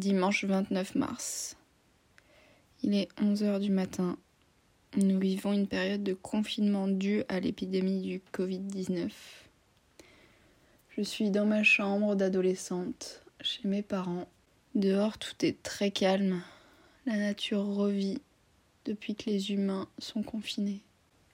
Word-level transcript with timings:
Dimanche 0.00 0.46
29 0.46 0.94
mars. 0.94 1.58
Il 2.82 2.94
est 2.94 3.10
11h 3.20 3.60
du 3.60 3.70
matin. 3.70 4.16
Nous 4.96 5.20
vivons 5.20 5.52
une 5.52 5.66
période 5.66 6.02
de 6.02 6.14
confinement 6.14 6.88
due 6.88 7.22
à 7.28 7.38
l'épidémie 7.38 8.00
du 8.00 8.22
Covid-19. 8.32 9.10
Je 10.96 11.02
suis 11.02 11.30
dans 11.30 11.44
ma 11.44 11.62
chambre 11.64 12.14
d'adolescente, 12.14 13.22
chez 13.42 13.68
mes 13.68 13.82
parents. 13.82 14.26
Dehors, 14.74 15.18
tout 15.18 15.34
est 15.44 15.62
très 15.62 15.90
calme. 15.90 16.40
La 17.04 17.18
nature 17.18 17.66
revit 17.66 18.22
depuis 18.86 19.14
que 19.14 19.28
les 19.28 19.52
humains 19.52 19.86
sont 19.98 20.22
confinés. 20.22 20.80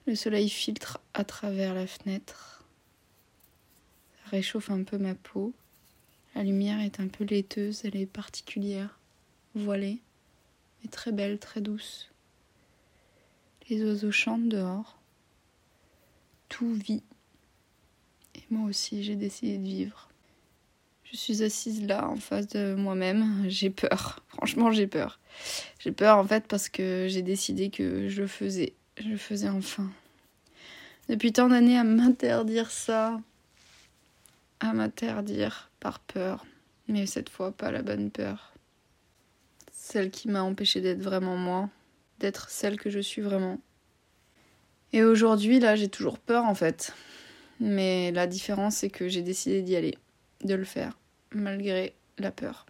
Le 0.07 0.15
soleil 0.15 0.49
filtre 0.49 0.99
à 1.13 1.23
travers 1.23 1.73
la 1.73 1.87
fenêtre. 1.87 2.65
Ça 4.25 4.31
réchauffe 4.31 4.69
un 4.69 4.83
peu 4.83 4.97
ma 4.97 5.15
peau. 5.15 5.53
La 6.37 6.43
lumière 6.43 6.79
est 6.81 6.99
un 6.99 7.07
peu 7.07 7.23
laiteuse, 7.23 7.81
elle 7.83 7.95
est 7.95 8.05
particulière, 8.05 8.99
voilée, 9.55 10.03
mais 10.79 10.89
très 10.91 11.11
belle, 11.11 11.39
très 11.39 11.61
douce. 11.61 12.11
Les 13.67 13.83
oiseaux 13.83 14.11
chantent 14.11 14.47
dehors. 14.47 14.99
Tout 16.47 16.71
vit. 16.75 17.01
Et 18.35 18.43
moi 18.51 18.69
aussi, 18.69 19.03
j'ai 19.03 19.15
décidé 19.15 19.57
de 19.57 19.63
vivre. 19.63 20.09
Je 21.05 21.17
suis 21.17 21.41
assise 21.41 21.83
là, 21.87 22.07
en 22.07 22.17
face 22.17 22.45
de 22.49 22.75
moi-même. 22.75 23.45
J'ai 23.47 23.71
peur. 23.71 24.23
Franchement, 24.27 24.71
j'ai 24.71 24.85
peur. 24.85 25.19
J'ai 25.79 25.91
peur, 25.91 26.19
en 26.19 26.23
fait, 26.23 26.45
parce 26.47 26.69
que 26.69 27.07
j'ai 27.09 27.23
décidé 27.23 27.71
que 27.71 28.09
je 28.09 28.21
le 28.21 28.27
faisais. 28.27 28.73
Je 28.99 29.09
le 29.09 29.17
faisais 29.17 29.49
enfin. 29.49 29.89
Depuis 31.09 31.33
tant 31.33 31.47
d'années 31.47 31.79
à 31.79 31.83
m'interdire 31.83 32.69
ça, 32.69 33.19
à 34.59 34.73
m'interdire 34.73 35.69
par 35.79 35.99
peur, 35.99 36.45
mais 36.87 37.05
cette 37.05 37.29
fois 37.29 37.51
pas 37.51 37.71
la 37.71 37.81
bonne 37.81 38.11
peur. 38.11 38.53
Celle 39.71 40.11
qui 40.11 40.27
m'a 40.27 40.41
empêché 40.41 40.81
d'être 40.81 41.01
vraiment 41.01 41.37
moi, 41.37 41.69
d'être 42.19 42.49
celle 42.49 42.79
que 42.79 42.89
je 42.89 42.99
suis 42.99 43.21
vraiment. 43.21 43.59
Et 44.93 45.03
aujourd'hui, 45.03 45.59
là, 45.59 45.75
j'ai 45.75 45.89
toujours 45.89 46.19
peur 46.19 46.45
en 46.45 46.55
fait. 46.55 46.93
Mais 47.59 48.11
la 48.11 48.27
différence, 48.27 48.77
c'est 48.77 48.89
que 48.89 49.07
j'ai 49.07 49.21
décidé 49.21 49.61
d'y 49.61 49.75
aller, 49.75 49.97
de 50.43 50.53
le 50.53 50.63
faire, 50.63 50.97
malgré 51.31 51.95
la 52.17 52.31
peur. 52.31 52.65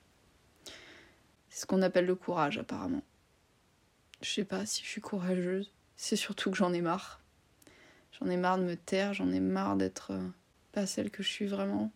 C'est 1.49 1.61
ce 1.61 1.65
qu'on 1.65 1.81
appelle 1.81 2.05
le 2.05 2.15
courage, 2.15 2.57
apparemment. 2.57 3.03
Je 4.21 4.29
sais 4.29 4.45
pas 4.45 4.65
si 4.65 4.83
je 4.83 4.89
suis 4.89 5.01
courageuse. 5.01 5.71
C'est 5.95 6.15
surtout 6.15 6.51
que 6.51 6.57
j'en 6.57 6.73
ai 6.73 6.81
marre. 6.81 7.21
J'en 8.19 8.29
ai 8.29 8.37
marre 8.37 8.57
de 8.57 8.63
me 8.63 8.75
taire, 8.75 9.13
j'en 9.13 9.31
ai 9.31 9.39
marre 9.39 9.75
d'être 9.75 10.11
euh, 10.11 10.27
pas 10.71 10.85
celle 10.85 11.11
que 11.11 11.23
je 11.23 11.29
suis 11.29 11.47
vraiment. 11.47 11.91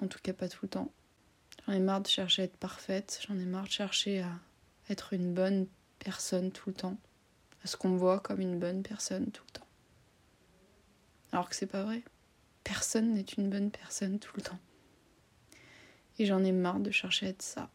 En 0.00 0.06
tout 0.06 0.18
cas, 0.22 0.32
pas 0.32 0.48
tout 0.48 0.60
le 0.62 0.68
temps. 0.68 0.92
J'en 1.66 1.72
ai 1.72 1.80
marre 1.80 2.00
de 2.00 2.08
chercher 2.08 2.42
à 2.42 2.44
être 2.46 2.56
parfaite. 2.56 3.20
J'en 3.26 3.38
ai 3.38 3.44
marre 3.44 3.64
de 3.64 3.70
chercher 3.70 4.22
à 4.22 4.32
être 4.88 5.12
une 5.12 5.34
bonne 5.34 5.66
personne 5.98 6.50
tout 6.52 6.70
le 6.70 6.74
temps. 6.74 6.96
À 7.62 7.66
ce 7.66 7.76
qu'on 7.76 7.90
me 7.90 7.98
voit 7.98 8.20
comme 8.20 8.40
une 8.40 8.58
bonne 8.58 8.82
personne 8.82 9.30
tout 9.30 9.44
le 9.46 9.52
temps. 9.52 9.66
Alors 11.32 11.48
que 11.48 11.54
c'est 11.54 11.66
pas 11.66 11.84
vrai. 11.84 12.02
Personne 12.64 13.12
n'est 13.12 13.20
une 13.20 13.50
bonne 13.50 13.70
personne 13.70 14.18
tout 14.18 14.32
le 14.36 14.42
temps. 14.42 14.58
Et 16.18 16.26
j'en 16.26 16.42
ai 16.42 16.52
marre 16.52 16.80
de 16.80 16.90
chercher 16.90 17.26
à 17.26 17.28
être 17.30 17.42
ça. 17.42 17.70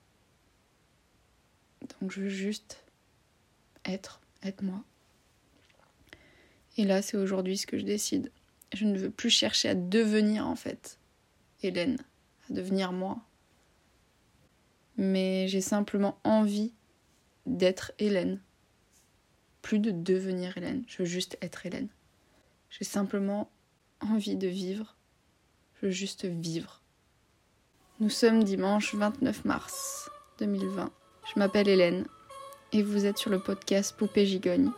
Donc 1.99 2.11
je 2.11 2.21
veux 2.21 2.29
juste 2.29 2.83
être, 3.85 4.21
être 4.43 4.63
moi. 4.63 4.83
Et 6.77 6.83
là, 6.83 7.01
c'est 7.01 7.17
aujourd'hui 7.17 7.57
ce 7.57 7.67
que 7.67 7.77
je 7.77 7.85
décide. 7.85 8.31
Je 8.73 8.85
ne 8.85 8.97
veux 8.97 9.09
plus 9.09 9.29
chercher 9.29 9.69
à 9.69 9.75
devenir 9.75 10.47
en 10.47 10.55
fait 10.55 10.99
Hélène, 11.61 11.97
à 12.49 12.53
devenir 12.53 12.91
moi. 12.91 13.19
Mais 14.97 15.47
j'ai 15.47 15.61
simplement 15.61 16.17
envie 16.23 16.73
d'être 17.45 17.91
Hélène. 17.99 18.41
Plus 19.61 19.79
de 19.79 19.91
devenir 19.91 20.57
Hélène, 20.57 20.83
je 20.87 20.99
veux 20.99 21.05
juste 21.05 21.37
être 21.41 21.65
Hélène. 21.65 21.89
J'ai 22.69 22.85
simplement 22.85 23.49
envie 24.01 24.35
de 24.35 24.47
vivre. 24.47 24.95
Je 25.75 25.87
veux 25.87 25.91
juste 25.91 26.25
vivre. 26.25 26.81
Nous 27.99 28.09
sommes 28.09 28.43
dimanche 28.43 28.93
29 28.93 29.45
mars 29.45 30.09
2020. 30.39 30.91
Je 31.33 31.39
m'appelle 31.39 31.67
Hélène 31.67 32.05
et 32.73 32.83
vous 32.83 33.05
êtes 33.05 33.17
sur 33.17 33.29
le 33.29 33.39
podcast 33.39 33.95
Poupée 33.97 34.25
Gigogne, 34.25 34.71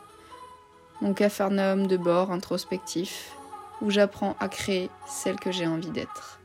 mon 1.02 1.14
capharnaüm 1.14 1.88
de 1.88 1.98
bord 1.98 2.32
introspectif 2.32 3.37
où 3.82 3.90
j'apprends 3.90 4.36
à 4.40 4.50
créer 4.50 4.90
celle 5.08 5.40
que 5.40 5.52
j'ai 5.52 5.68
envie 5.68 5.92
d'être. 5.92 6.40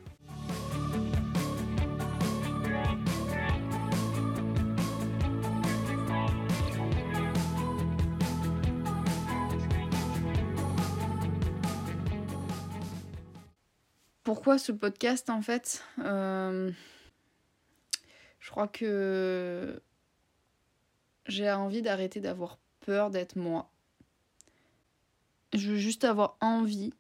Pourquoi 14.25 14.57
ce 14.59 14.73
podcast 14.73 15.31
en 15.31 15.43
fait? 15.43 15.83
Euh, 15.99 16.71
Je 18.41 18.51
crois 18.51 18.69
que 18.69 19.81
j'ai 21.27 21.51
envie 21.51 21.83
d'arrêter 21.83 22.21
d'avoir 22.21 22.59
peur 22.81 23.11
d'être 23.11 23.37
moi. 23.37 23.71
Je 25.53 25.71
veux 25.71 25.77
juste 25.79 26.05
avoir 26.05 26.37
envie 26.41 26.93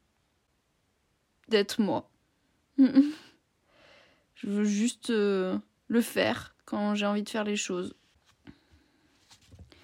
d'être 1.52 1.80
moi. 1.80 2.10
je 2.78 4.46
veux 4.46 4.64
juste 4.64 5.10
euh, 5.10 5.58
le 5.88 6.00
faire 6.00 6.54
quand 6.64 6.94
j'ai 6.94 7.06
envie 7.06 7.22
de 7.22 7.28
faire 7.28 7.44
les 7.44 7.56
choses. 7.56 7.94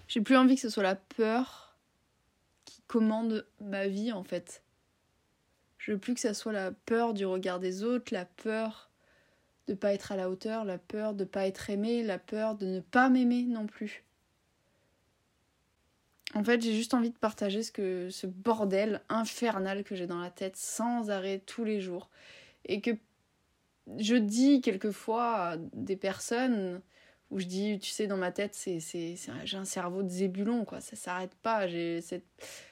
J'ai 0.08 0.22
plus 0.22 0.36
envie 0.36 0.54
que 0.54 0.60
ce 0.60 0.70
soit 0.70 0.82
la 0.82 0.96
peur 0.96 1.76
qui 2.64 2.82
commande 2.86 3.46
ma 3.60 3.86
vie 3.86 4.10
en 4.10 4.24
fait. 4.24 4.62
Je 5.76 5.92
veux 5.92 5.98
plus 5.98 6.14
que 6.14 6.20
ça 6.20 6.34
soit 6.34 6.52
la 6.52 6.72
peur 6.72 7.14
du 7.14 7.26
regard 7.26 7.60
des 7.60 7.84
autres, 7.84 8.12
la 8.12 8.24
peur 8.24 8.90
de 9.68 9.74
pas 9.74 9.92
être 9.92 10.12
à 10.12 10.16
la 10.16 10.30
hauteur, 10.30 10.64
la 10.64 10.78
peur 10.78 11.14
de 11.14 11.24
pas 11.24 11.46
être 11.46 11.68
aimé, 11.68 12.02
la 12.02 12.18
peur 12.18 12.56
de 12.56 12.66
ne 12.66 12.80
pas 12.80 13.10
m'aimer 13.10 13.44
non 13.44 13.66
plus. 13.66 14.02
En 16.34 16.44
fait, 16.44 16.60
j'ai 16.60 16.74
juste 16.74 16.92
envie 16.94 17.10
de 17.10 17.16
partager 17.16 17.62
ce 17.62 17.72
que 17.72 18.10
ce 18.10 18.26
bordel 18.26 19.00
infernal 19.08 19.82
que 19.82 19.94
j'ai 19.94 20.06
dans 20.06 20.20
la 20.20 20.30
tête 20.30 20.56
sans 20.56 21.10
arrêt 21.10 21.40
tous 21.44 21.64
les 21.64 21.80
jours 21.80 22.10
et 22.66 22.80
que 22.80 22.90
je 23.98 24.14
dis 24.16 24.60
quelquefois 24.60 25.36
à 25.36 25.56
des 25.56 25.96
personnes 25.96 26.82
où 27.30 27.40
je 27.40 27.46
dis, 27.46 27.78
tu 27.78 27.90
sais, 27.90 28.06
dans 28.06 28.16
ma 28.16 28.32
tête, 28.32 28.54
c'est, 28.54 28.78
j'ai 29.44 29.56
un 29.56 29.64
cerveau 29.64 30.02
de 30.02 30.08
zébulon, 30.08 30.64
quoi. 30.64 30.80
Ça 30.80 30.96
s'arrête 30.96 31.34
pas. 31.42 31.66
J'ai 31.66 32.00
cette, 32.00 32.24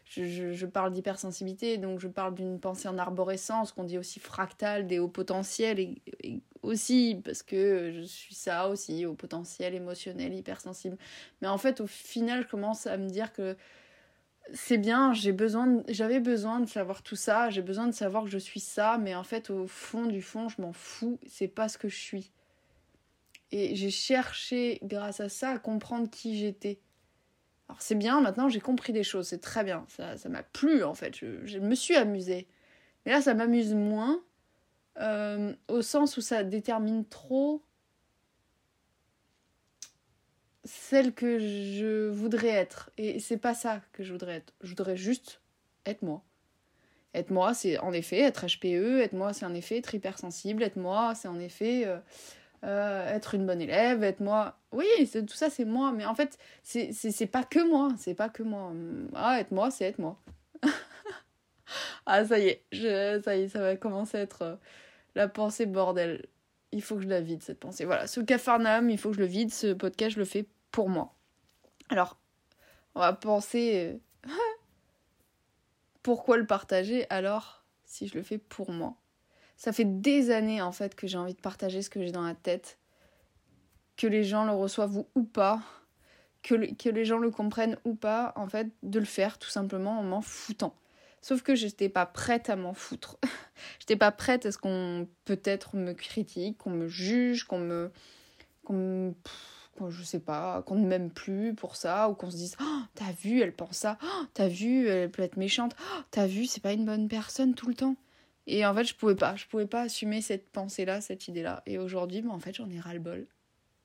je, 0.09 0.53
je, 0.53 0.67
parle 0.67 0.93
d'hypersensibilité, 0.93 1.79
donc 1.79 1.99
je 1.99 2.09
parle 2.09 2.35
d'une 2.35 2.61
pensée 2.61 2.89
en 2.89 2.97
arborescence, 2.97 3.73
qu'on 3.73 3.85
dit 3.85 3.99
aussi 3.99 4.21
fractale, 4.21 4.87
des 4.87 4.99
hauts 4.99 5.09
potentiels, 5.09 5.81
et, 5.81 6.41
aussi 6.63 7.21
parce 7.25 7.43
que 7.43 7.91
je 7.93 8.03
suis 8.03 8.35
ça 8.35 8.69
aussi, 8.69 9.05
au 9.05 9.15
potentiel 9.15 9.75
émotionnel, 9.75 10.33
hypersensible. 10.35 10.97
Mais 11.43 11.49
en 11.49 11.59
fait, 11.59 11.81
au 11.81 11.87
final, 11.87 12.43
je 12.43 12.49
commence 12.49 12.87
à 12.87 12.97
me 12.97 13.09
dire 13.09 13.33
que 13.33 13.57
c'est 14.53 14.79
bien, 14.79 15.13
j'ai 15.13 15.33
besoin, 15.33 15.83
j'avais 15.89 16.21
besoin 16.21 16.61
de 16.61 16.69
savoir 16.69 17.03
tout 17.03 17.17
ça, 17.17 17.51
j'ai 17.51 17.63
besoin 17.63 17.89
de 17.89 17.93
savoir 17.93 18.25
que 18.25 18.31
je 18.31 18.39
suis 18.39 18.61
ça, 18.61 18.99
mais 18.99 19.15
en 19.15 19.25
fait, 19.25 19.51
au 19.51 19.67
fond 19.67 20.07
du 20.07 20.23
fond, 20.23 20.49
je 20.49 20.63
m'en 20.63 20.73
fous, 20.73 21.19
c'est 21.27 21.49
pas 21.49 21.69
ce 21.69 21.79
que 21.79 21.89
je 21.89 21.97
suis. 21.97 22.31
Et 23.51 23.75
j'ai 23.75 23.91
cherché, 23.91 24.79
grâce 24.83 25.21
à 25.21 25.29
ça, 25.29 25.51
à 25.51 25.59
comprendre 25.59 26.09
qui 26.11 26.39
j'étais. 26.39 26.79
Alors 27.69 27.83
c'est 27.83 27.95
bien, 27.95 28.21
maintenant 28.21 28.49
j'ai 28.49 28.61
compris 28.61 28.93
des 28.93 29.03
choses, 29.03 29.29
c'est 29.29 29.41
très 29.41 29.65
bien. 29.65 29.85
Ça, 29.89 30.17
ça 30.17 30.29
m'a 30.29 30.43
plu 30.43 30.85
en 30.85 30.95
fait, 30.95 31.17
je, 31.17 31.59
me 31.59 31.75
suis 31.75 31.97
amusée. 31.97 32.47
Mais 33.05 33.13
là, 33.13 33.21
ça 33.21 33.35
m'amuse 33.35 33.75
moins, 33.75 34.23
euh, 35.01 35.55
au 35.69 35.83
sens 35.83 36.17
où 36.17 36.21
ça 36.21 36.43
détermine 36.43 37.05
trop 37.05 37.63
celle 40.65 41.13
que 41.13 41.39
je 41.39 42.09
voudrais 42.09 42.49
être. 42.49 42.91
Et 42.99 43.21
c'est 43.21 43.37
pas 43.37 43.55
ça 43.55 43.81
que 43.93 44.03
je 44.03 44.13
voudrais 44.13 44.37
être. 44.37 44.53
Je 44.63 44.71
voudrais 44.71 44.97
juste 44.97 45.41
être 45.85 46.03
moi. 46.03 46.25
Être 47.15 47.31
moi, 47.31 47.55
c'est 47.55 47.79
en 47.79 47.93
effet 47.93 48.21
être 48.21 48.47
HPE, 48.47 49.01
être 49.01 49.15
moi, 49.15 49.33
c'est 49.33 49.47
en 49.47 49.55
effet 49.55 49.79
être 49.79 49.95
hypersensible, 49.95 50.63
être 50.63 50.77
moi, 50.77 51.15
c'est 51.15 51.29
en 51.29 51.39
effet 51.39 51.87
euh, 51.87 51.99
euh, 52.65 53.09
être 53.09 53.35
une 53.35 53.47
bonne 53.47 53.61
élève, 53.61 54.03
être 54.03 54.21
moi. 54.21 54.59
Oui, 54.73 54.87
tout 55.13 55.35
ça 55.35 55.51
c'est 55.51 55.65
moi, 55.65 55.93
mais 55.93 56.05
en 56.05 56.15
fait, 56.15 56.39
c'est 56.63 57.31
pas 57.31 57.45
que 57.45 57.67
moi, 57.69 57.91
c'est 57.99 58.15
pas 58.15 58.29
que 58.29 58.43
moi. 58.43 58.73
Ah, 59.15 59.41
être 59.41 59.53
moi, 59.53 59.71
c'est 59.71 59.85
être 59.85 59.99
moi. 59.99 60.19
ah, 62.07 62.25
ça 62.25 62.39
y 62.39 62.49
est, 62.49 62.65
je, 62.73 63.21
ça 63.25 63.37
y 63.37 63.43
est, 63.43 63.49
ça 63.49 63.61
va 63.61 63.77
commencer 63.77 64.19
à 64.19 64.21
être 64.21 64.43
euh, 64.43 64.57
la 65.15 65.29
pensée 65.29 65.67
bordel. 65.67 66.27
Il 66.73 66.83
faut 66.83 66.97
que 66.97 67.03
je 67.03 67.09
la 67.09 67.21
vide, 67.21 67.43
cette 67.43 67.61
pensée. 67.61 67.85
Voilà, 67.85 68.07
ce 68.07 68.21
cafarnam, 68.21 68.91
il 68.91 68.99
faut 68.99 69.11
que 69.11 69.17
je 69.17 69.21
le 69.21 69.27
vide. 69.27 69.53
Ce 69.53 69.73
podcast, 69.73 70.15
je 70.15 70.19
le 70.19 70.25
fais 70.25 70.47
pour 70.71 70.89
moi. 70.89 71.15
Alors, 71.89 72.19
on 72.95 73.01
va 73.01 73.13
penser 73.13 74.01
euh, 74.27 74.31
pourquoi 76.03 76.37
le 76.37 76.47
partager 76.47 77.07
alors 77.11 77.65
si 77.85 78.09
je 78.09 78.15
le 78.15 78.23
fais 78.23 78.39
pour 78.39 78.71
moi? 78.71 78.97
Ça 79.57 79.73
fait 79.73 79.85
des 79.85 80.31
années 80.31 80.61
en 80.61 80.73
fait 80.73 80.95
que 80.95 81.07
j'ai 81.07 81.19
envie 81.19 81.35
de 81.35 81.41
partager 81.41 81.83
ce 81.83 81.91
que 81.91 82.03
j'ai 82.03 82.13
dans 82.13 82.27
la 82.27 82.35
tête. 82.35 82.79
que 83.97 84.07
les 84.07 84.25
gens 84.25 84.45
le 84.45 84.53
reçoivent 84.53 85.05
ou, 85.15 85.23
pas, 85.25 85.63
que, 86.43 86.55
les 86.55 87.05
gens 87.07 87.17
le 87.17 87.31
comprennent 87.31 87.79
ou 87.87 87.95
pas, 87.95 88.35
en 88.37 88.47
fait, 88.47 88.69
de 88.83 88.99
le 88.99 89.07
faire 89.07 89.39
tout 89.39 89.49
simplement 89.49 89.99
en 89.99 90.03
m'en 90.03 90.21
foutant. 90.21 90.75
Sauf 91.23 91.43
que 91.43 91.55
j'étais 91.55 91.89
pas 91.89 92.05
prête 92.05 92.51
à 92.51 92.57
m'en 92.57 92.75
foutre. 92.75 93.17
j'étais 93.81 93.97
pas 93.97 94.13
prête 94.13 94.45
à 94.45 94.53
ce 94.53 94.59
qu'on 94.59 95.09
peut-être 95.25 95.77
me 95.77 95.95
critique, 95.95 96.59
qu'on 96.59 96.71
me 96.71 96.89
juge, 96.89 97.45
qu'on 97.45 97.59
me. 97.59 97.91
qu'on 98.65 99.15
je 99.89 100.03
sais 100.03 100.21
pas, 100.21 100.63
qu'on 100.63 100.77
ne 100.77 100.87
m'aime 100.87 101.11
plus 101.11 101.55
pour 101.55 101.77
ça, 101.77 102.11
ou 102.11 102.15
qu'on 102.15 102.31
se 102.31 102.37
dise 102.37 102.57
oh, 102.61 102.81
T'as 102.95 103.13
vu, 103.13 103.41
elle 103.41 103.55
pense 103.55 103.77
ça, 103.79 103.99
oh, 104.03 104.25
t'as 104.35 104.49
vu, 104.49 104.89
elle 104.89 105.11
peut 105.11 105.23
être 105.23 105.37
méchante, 105.37 105.75
oh, 105.81 106.01
t'as 106.11 106.27
vu, 106.27 106.47
c'est 106.47 106.63
pas 106.63 106.73
une 106.73 106.85
bonne 106.85 107.09
personne 107.09 107.55
tout 107.55 107.69
le 107.69 107.75
temps. 107.75 107.97
Et 108.47 108.65
en 108.65 108.75
fait, 108.75 108.85
je 108.85 108.95
pouvais 108.95 109.17
pas, 109.17 109.35
je 109.37 109.47
pouvais 109.47 109.67
pas 109.67 109.83
assumer 109.83 110.23
cette 110.23 110.49
pensée-là, 110.51 111.01
cette 111.01 111.29
idée-là. 111.29 111.63
Et 111.67 111.79
aujourd'hui, 111.79 112.23
bah, 112.23 112.31
en 112.31 112.39
fait, 112.39 112.55
j'en 112.55 112.71
ai 112.71 112.79
ras-le-bol. 112.79 113.27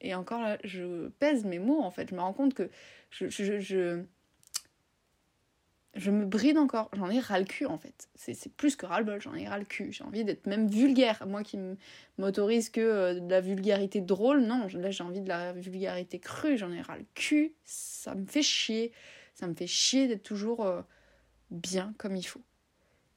Et 0.02 0.16
encore 0.16 0.42
là, 0.42 0.58
je 0.64 1.10
pèse 1.20 1.46
mes 1.46 1.60
mots, 1.60 1.82
en 1.82 1.92
fait. 1.92 2.10
Je 2.10 2.16
me 2.16 2.22
rends 2.22 2.34
compte 2.34 2.54
que 2.54 2.70
je, 3.10 3.30
je, 3.30 3.60
je, 3.60 4.04
je 5.96 6.12
me 6.12 6.26
bride 6.26 6.58
encore. 6.58 6.90
J'en 6.94 7.10
ai 7.10 7.20
ras 7.20 7.40
le 7.40 7.46
cul, 7.46 7.66
en 7.66 7.78
fait. 7.78 8.08
C'est 8.16 8.54
plus 8.54 8.76
que 8.76 8.86
ras-le-bol, 8.86 9.22
j'en 9.22 9.36
ai 9.36 9.48
ras 9.48 9.58
le 9.58 9.66
cul. 9.66 9.92
J'ai 9.92 10.04
envie 10.04 10.24
d'être 10.24 10.46
même 10.46 10.68
vulgaire. 10.68 11.26
Moi 11.28 11.44
qui 11.44 11.58
m'autorise 12.18 12.70
que 12.70 12.82
euh, 12.82 13.20
de 13.20 13.30
la 13.30 13.42
vulgarité 13.42 14.02
drôle, 14.02 14.42
non, 14.42 14.68
là 14.74 14.92
j'ai 14.92 15.04
envie 15.04 15.22
de 15.22 15.30
la 15.30 15.54
vulgarité 15.54 16.20
crue, 16.20 16.58
j'en 16.58 16.72
ai 16.72 16.82
ras 16.82 16.98
le 16.98 17.06
cul. 17.16 17.54
Ça 17.66 18.16
me 18.16 18.26
fait 18.26 18.44
chier. 18.44 18.92
Ça 19.34 19.48
me 19.48 19.56
fait 19.56 19.68
chier 19.68 20.08
d'être 20.08 20.24
toujours 20.24 20.66
euh, 20.66 20.82
bien 21.50 21.94
comme 21.98 22.16
il 22.16 22.24
faut. 22.24 22.42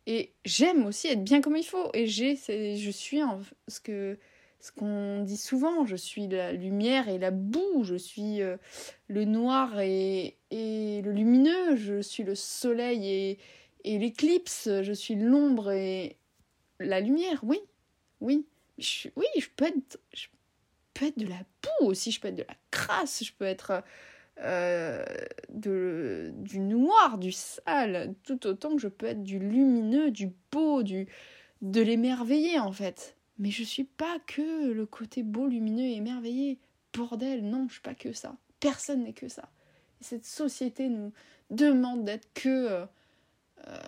Et 0.07 0.33
j'aime 0.45 0.87
aussi 0.87 1.09
être 1.09 1.25
bien 1.25 1.41
comme 1.41 1.57
il 1.57 1.65
faut. 1.65 1.91
Et 1.95 2.07
j'ai, 2.07 2.37
je 2.37 2.91
suis 2.91 3.21
ce 3.69 3.81
que 3.81 4.19
ce 4.65 4.73
qu'on 4.73 5.23
dit 5.23 5.37
souvent, 5.37 5.85
je 5.85 5.95
suis 5.95 6.27
la 6.27 6.53
lumière 6.53 7.11
et 7.11 7.19
la 7.19 7.31
boue, 7.31 7.85
je 7.85 7.97
suis 7.97 8.41
euh, 8.41 8.57
le 9.09 9.27
noir 9.27 9.79
et, 9.81 10.39
le 10.51 11.11
lumineux, 11.13 11.77
je 11.77 12.01
suis 12.01 12.23
le 12.23 12.35
soleil 12.35 13.39
et, 13.85 13.99
l'éclipse, 13.99 14.71
je 14.81 14.93
suis 14.95 15.17
l'ombre 15.17 15.71
et 15.71 16.17
la 16.81 17.01
lumière, 17.01 17.41
oui, 17.43 17.61
oui. 18.23 18.47
Oui, 18.79 19.27
je 19.39 19.49
peux, 19.55 19.71
je 20.15 20.29
peux 20.95 21.07
être 21.07 21.19
de 21.19 21.27
la 21.27 21.41
boue 21.63 21.89
aussi, 21.89 22.11
je 22.11 22.19
peux 22.19 22.29
être 22.29 22.37
de 22.37 22.47
la 22.49 22.57
crasse, 22.71 23.23
je 23.23 23.33
peux 23.37 23.45
être 23.45 23.85
euh, 24.41 25.05
de, 25.51 26.33
du 26.39 26.59
noir, 26.59 27.19
du 27.19 27.31
sale, 27.31 28.15
tout 28.25 28.47
autant 28.47 28.75
que 28.75 28.81
je 28.81 28.89
peux 28.89 29.07
être 29.07 29.23
du 29.23 29.39
lumineux, 29.39 30.11
du 30.11 30.33
beau, 30.51 30.83
du, 30.83 31.07
de 31.63 31.81
l'émerveillé 31.81 32.59
en 32.59 32.73
fait. 32.73 33.17
Mais 33.39 33.51
je 33.51 33.63
suis 33.63 33.85
pas 33.85 34.19
que 34.27 34.73
le 34.73 34.87
côté 34.87 35.23
beau, 35.23 35.47
lumineux 35.47 35.85
et 35.85 35.97
émerveillé. 35.97 36.59
Bordel, 36.93 37.45
non, 37.45 37.67
je 37.69 37.75
suis 37.75 37.83
pas 37.83 37.95
que 37.95 38.13
ça. 38.13 38.37
Personne 38.61 39.05
n'est 39.05 39.13
que 39.13 39.29
ça. 39.29 39.49
Et 40.01 40.05
cette 40.05 40.27
société 40.27 40.89
nous 40.89 41.13
demande 41.51 42.05
d'être 42.05 42.29
que 42.35 42.49
euh, 42.49 42.87
euh, 43.69 43.79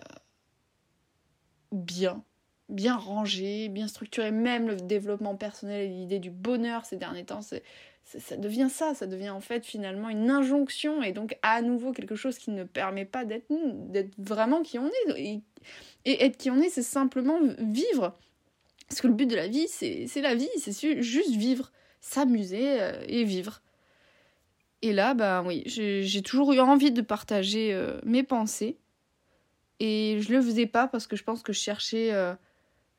bien, 1.71 2.23
bien 2.69 2.95
rangé, 2.95 3.69
bien 3.69 3.87
structuré. 3.87 4.31
Même 4.31 4.67
le 4.67 4.75
développement 4.75 5.35
personnel 5.35 5.85
et 5.85 5.89
l'idée 5.89 6.19
du 6.19 6.31
bonheur 6.31 6.85
ces 6.85 6.97
derniers 6.97 7.25
temps, 7.25 7.41
c'est, 7.41 7.63
ça 8.07 8.37
devient 8.37 8.69
ça. 8.69 8.93
Ça 8.93 9.05
devient 9.05 9.29
en 9.29 9.41
fait 9.41 9.65
finalement 9.65 10.09
une 10.09 10.29
injonction 10.29 11.03
et 11.03 11.11
donc 11.11 11.37
à 11.41 11.61
nouveau 11.61 11.91
quelque 11.91 12.15
chose 12.15 12.37
qui 12.37 12.51
ne 12.51 12.63
permet 12.63 13.05
pas 13.05 13.25
d'être, 13.25 13.47
d'être 13.91 14.13
vraiment 14.17 14.61
qui 14.61 14.79
on 14.79 14.87
est. 14.87 15.41
Et, 16.05 16.23
être 16.23 16.37
qui 16.37 16.49
on 16.49 16.61
est, 16.61 16.69
c'est 16.69 16.83
simplement 16.83 17.39
vivre 17.59 18.17
parce 18.87 19.01
que 19.01 19.07
le 19.07 19.13
but 19.13 19.25
de 19.25 19.35
la 19.35 19.47
vie, 19.47 19.67
c'est 19.67 20.21
la 20.21 20.35
vie, 20.35 20.47
c'est 20.57 21.01
juste 21.01 21.31
vivre, 21.31 21.71
s'amuser 21.99 22.81
euh, 22.81 23.03
et 23.07 23.25
vivre. 23.25 23.61
Et 24.81 24.93
là, 24.93 25.13
ben 25.13 25.43
oui, 25.43 25.63
j'ai 25.65 26.21
toujours 26.21 26.53
eu 26.53 26.59
envie 26.59 26.91
de 26.91 27.01
partager 27.01 27.73
euh, 27.73 27.99
mes 28.05 28.23
pensées. 28.23 28.77
Et 29.79 30.19
je 30.21 30.31
le 30.31 30.41
faisais 30.41 30.67
pas 30.67 30.87
parce 30.87 31.05
que 31.05 31.15
je 31.15 31.23
pense 31.23 31.43
que 31.43 31.51
je 31.51 31.59
cherchais 31.59 32.13
euh, 32.13 32.33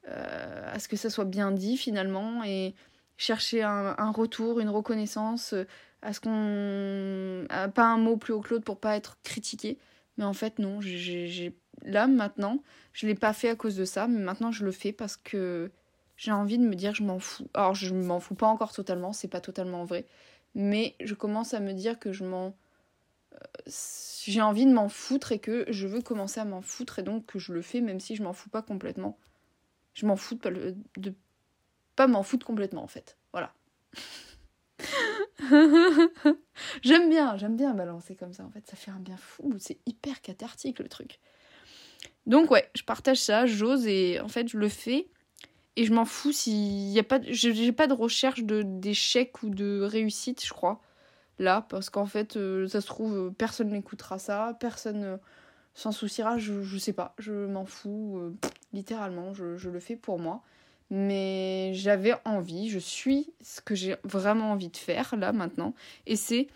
à 0.04 0.78
ce 0.78 0.88
que 0.88 0.96
ça 0.96 1.08
soit 1.08 1.24
bien 1.24 1.50
dit 1.50 1.76
finalement 1.76 2.44
et 2.44 2.74
chercher 3.18 3.62
un, 3.62 4.10
retour, 4.12 4.60
une 4.60 4.70
reconnaissance, 4.70 5.54
à 6.00 6.12
ce 6.14 6.20
qu'on. 6.20 7.46
pas 7.74 7.84
un 7.84 7.98
mot 7.98 8.16
plus 8.16 8.32
haut 8.32 8.40
que 8.40 8.54
l'autre 8.54 8.64
pour 8.64 8.80
pas 8.80 8.96
être 8.96 9.18
critiqué. 9.22 9.78
Mais 10.16 10.24
en 10.24 10.32
fait, 10.32 10.58
non, 10.58 10.80
j'ai 10.80 11.54
là 11.84 12.06
maintenant, 12.06 12.62
je 12.92 13.06
l'ai 13.06 13.14
pas 13.14 13.32
fait 13.32 13.48
à 13.48 13.56
cause 13.56 13.76
de 13.76 13.84
ça, 13.84 14.08
mais 14.08 14.18
maintenant 14.18 14.52
je 14.52 14.64
le 14.64 14.72
fais 14.72 14.92
parce 14.92 15.16
que 15.16 15.70
j'ai 16.16 16.32
envie 16.32 16.58
de 16.58 16.64
me 16.64 16.74
dire 16.74 16.94
je 16.94 17.02
m'en 17.04 17.18
fous. 17.18 17.48
Alors 17.54 17.74
je 17.74 17.94
m'en 17.94 18.20
fous 18.20 18.34
pas 18.34 18.46
encore 18.46 18.72
totalement, 18.72 19.12
c'est 19.12 19.28
pas 19.28 19.40
totalement 19.40 19.84
vrai, 19.84 20.06
mais 20.54 20.96
je 21.00 21.14
commence 21.14 21.54
à 21.54 21.60
me 21.60 21.72
dire 21.72 21.98
que 21.98 22.12
je 22.12 22.24
m'en 22.24 22.54
euh, 23.34 23.70
j'ai 24.26 24.42
envie 24.42 24.66
de 24.66 24.72
m'en 24.72 24.88
foutre 24.88 25.32
et 25.32 25.38
que 25.38 25.66
je 25.68 25.86
veux 25.86 26.02
commencer 26.02 26.40
à 26.40 26.44
m'en 26.44 26.62
foutre 26.62 26.98
et 26.98 27.02
donc 27.02 27.26
que 27.26 27.38
je 27.38 27.52
le 27.52 27.62
fais 27.62 27.80
même 27.80 28.00
si 28.00 28.16
je 28.16 28.22
m'en 28.22 28.32
fous 28.32 28.50
pas 28.50 28.62
complètement. 28.62 29.18
Je 29.94 30.06
m'en 30.06 30.16
fous 30.16 30.38
de 30.96 31.14
m'en 32.06 32.22
foutre 32.22 32.46
complètement 32.46 32.82
en 32.82 32.88
fait. 32.88 33.16
Voilà. 33.32 33.52
j'aime 36.82 37.08
bien, 37.08 37.36
j'aime 37.36 37.56
bien 37.56 37.74
balancer 37.74 38.14
comme 38.14 38.32
ça 38.32 38.44
en 38.44 38.50
fait, 38.50 38.66
ça 38.66 38.76
fait 38.76 38.90
un 38.90 39.00
bien 39.00 39.16
fou, 39.16 39.54
c'est 39.58 39.78
hyper 39.86 40.20
cathartique 40.20 40.78
le 40.78 40.88
truc. 40.88 41.20
Donc 42.26 42.50
ouais, 42.50 42.70
je 42.74 42.82
partage 42.82 43.18
ça, 43.18 43.46
j'ose 43.46 43.86
et 43.86 44.20
en 44.20 44.28
fait 44.28 44.48
je 44.48 44.58
le 44.58 44.68
fais 44.68 45.08
et 45.76 45.84
je 45.84 45.92
m'en 45.92 46.04
fous 46.04 46.32
s'il 46.32 46.90
y 46.90 46.98
a 46.98 47.04
pas 47.04 47.20
j'ai 47.22 47.72
pas 47.72 47.86
de 47.86 47.94
recherche 47.94 48.42
de 48.42 48.62
d'échec 48.62 49.42
ou 49.42 49.50
de 49.50 49.80
réussite, 49.82 50.44
je 50.44 50.52
crois. 50.52 50.80
Là 51.38 51.66
parce 51.68 51.88
qu'en 51.88 52.06
fait 52.06 52.36
euh, 52.36 52.66
ça 52.66 52.80
se 52.80 52.86
trouve 52.86 53.32
personne 53.32 53.70
n'écoutera 53.70 54.18
ça, 54.18 54.56
personne 54.60 55.04
euh, 55.04 55.16
s'en 55.74 55.92
souciera, 55.92 56.36
je, 56.36 56.78
sais 56.78 56.92
pas, 56.92 57.14
je 57.18 57.46
m'en 57.46 57.64
fous 57.64 58.18
euh, 58.18 58.36
littéralement, 58.72 59.32
je 59.34 59.68
le 59.68 59.80
fais 59.80 59.96
pour 59.96 60.18
moi 60.18 60.42
mais 60.90 61.72
j'avais 61.74 62.14
envie, 62.24 62.70
je 62.70 62.78
suis 62.78 63.30
ce 63.42 63.60
que 63.60 63.74
j'ai 63.74 63.96
vraiment 64.04 64.52
envie 64.52 64.68
de 64.68 64.76
faire 64.76 65.14
là 65.16 65.32
maintenant, 65.32 65.74
et 66.06 66.16
c'est 66.16 66.48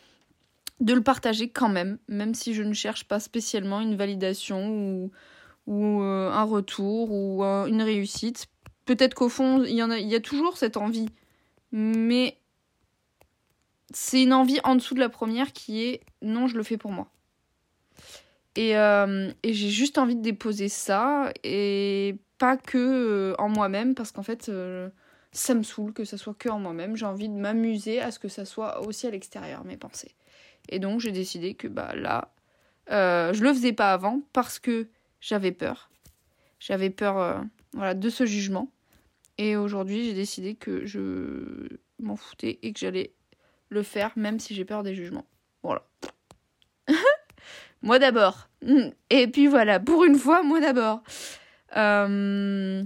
de 0.81 0.95
le 0.95 1.03
partager 1.03 1.49
quand 1.49 1.69
même, 1.69 1.99
même 2.09 2.35
si 2.35 2.55
je 2.55 2.63
ne 2.63 2.73
cherche 2.73 3.05
pas 3.05 3.21
spécialement 3.21 3.81
une 3.81 3.95
validation 3.95 5.11
ou, 5.67 6.03
euh, 6.03 6.31
un 6.31 6.43
retour 6.45 7.13
ou 7.13 7.45
une 7.45 7.83
réussite. 7.83 8.47
Peut-être 8.85 9.15
qu'au 9.15 9.29
fond, 9.29 9.63
il 9.63 9.75
y, 9.77 9.83
en 9.83 9.91
a, 9.91 9.99
il 9.99 10.09
y 10.09 10.17
a 10.17 10.21
toujours 10.21 10.57
cette 10.57 10.77
envie, 10.77 11.09
mais 11.71 12.37
c'est 13.93 14.23
une 14.23 14.33
envie 14.33 14.59
en 14.65 14.75
dessous 14.75 14.95
de 14.95 15.01
la 15.01 15.09
première 15.09 15.53
qui 15.53 15.83
est 15.83 16.01
non, 16.21 16.47
je 16.47 16.57
le 16.57 16.63
fais 16.63 16.79
pour 16.79 16.91
moi. 16.91 17.09
Et, 18.57 18.77
euh, 18.77 19.31
et 19.43 19.55
j'ai 19.55 19.71
juste 19.71 19.99
envie 19.99 20.17
de 20.17 20.23
déposer 20.23 20.69
ça 20.69 21.33
et 21.43 22.17
pas 22.43 22.57
que 22.57 22.77
euh, 22.77 23.35
en 23.39 23.49
moi-même 23.49 23.95
parce 23.95 24.11
qu'en 24.11 24.25
fait 24.25 24.49
euh, 24.49 24.91
ça 25.31 25.55
me 25.55 25.63
saoule 25.63 25.93
que 25.93 26.05
ça 26.05 26.19
soit 26.19 26.35
que 26.35 26.49
en 26.49 26.59
moi-même. 26.59 26.97
J'ai 26.97 27.07
envie 27.07 27.29
de 27.29 27.37
m'amuser 27.37 28.01
à 28.01 28.11
ce 28.11 28.19
que 28.19 28.27
ça 28.27 28.45
soit 28.45 28.85
aussi 28.85 29.07
à 29.07 29.11
l'extérieur, 29.11 29.65
mes 29.65 29.77
pensées. 29.77 30.17
Et 30.69 30.81
donc 30.81 30.99
j'ai 30.99 31.13
décidé 31.13 31.55
que 31.55 31.69
bah 31.69 31.95
là, 31.95 32.35
euh, 32.91 33.33
je 33.33 33.45
le 33.45 33.55
faisais 33.55 33.73
pas 33.73 33.93
avant 33.93 34.23
parce 34.33 34.59
que 34.59 34.89
j'avais 35.21 35.53
peur. 35.53 35.89
J'avais 36.59 36.91
peur 36.91 37.45
voilà, 37.75 37.95
de 37.95 38.11
ce 38.11 38.27
jugement. 38.27 38.73
Et 39.39 39.55
aujourd'hui 39.55 40.05
j'ai 40.07 40.15
décidé 40.15 40.57
que 40.57 40.85
je 40.85 41.79
m'en 42.01 42.17
foutais 42.17 42.59
et 42.63 42.73
que 42.73 42.81
j'allais 42.81 43.15
le 43.69 43.85
faire 43.85 44.11
même 44.17 44.41
si 44.41 44.57
j'ai 44.57 44.65
peur 44.65 44.83
des 44.83 44.97
jugements. 44.97 45.27
Voilà. 45.63 45.87
moi 47.83 48.01
d'abord. 48.01 48.49
Et 49.11 49.29
puis 49.29 49.47
voilà, 49.47 49.79
pour 49.79 50.03
une 50.03 50.19
fois, 50.19 50.43
moi 50.43 50.59
d'abord. 50.59 51.05
Euh, 51.77 52.85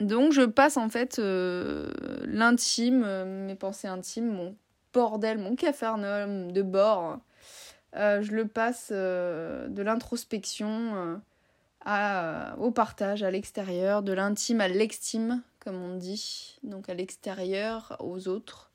donc 0.00 0.32
je 0.32 0.42
passe 0.42 0.76
en 0.76 0.88
fait 0.88 1.18
euh, 1.18 1.90
l'intime, 2.26 3.02
euh, 3.04 3.46
mes 3.46 3.54
pensées 3.54 3.88
intimes, 3.88 4.28
mon 4.28 4.56
bordel, 4.92 5.38
mon 5.38 5.56
cafarnaum 5.56 6.52
de 6.52 6.62
bord. 6.62 7.18
je 7.94 8.32
le 8.32 8.46
passe 8.46 8.90
de 8.90 9.82
l'introspection 9.82 11.20
au 12.58 12.70
partage 12.70 13.22
à 13.22 13.30
l'extérieur, 13.30 14.02
de 14.02 14.12
l'intime 14.12 14.60
à 14.60 14.68
l'extime, 14.68 15.42
comme 15.60 15.82
on 15.82 15.96
dit, 15.96 16.58
donc 16.62 16.88
à 16.88 16.94
l'extérieur, 16.94 17.96
aux 18.00 18.28
autres. 18.28 18.70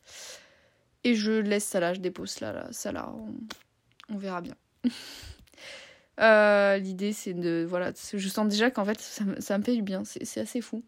Et 1.03 1.15
je 1.15 1.31
laisse 1.31 1.65
ça 1.65 1.79
là, 1.79 1.95
je 1.95 1.99
dépose 1.99 2.29
ça 2.29 2.53
là, 2.53 2.67
ça 2.71 2.91
là, 2.91 3.11
on 4.09 4.17
verra 4.17 4.41
bien. 4.41 4.55
Euh, 6.21 6.77
l'idée, 6.77 7.13
c'est 7.13 7.33
de. 7.33 7.65
Voilà, 7.67 7.91
je 8.13 8.27
sens 8.27 8.47
déjà 8.47 8.69
qu'en 8.69 8.85
fait, 8.85 8.99
ça, 8.99 9.57
me 9.57 9.63
fait 9.63 9.75
du 9.75 9.81
bien. 9.81 10.03
C'est 10.05 10.39
assez 10.39 10.61
fou. 10.61 10.83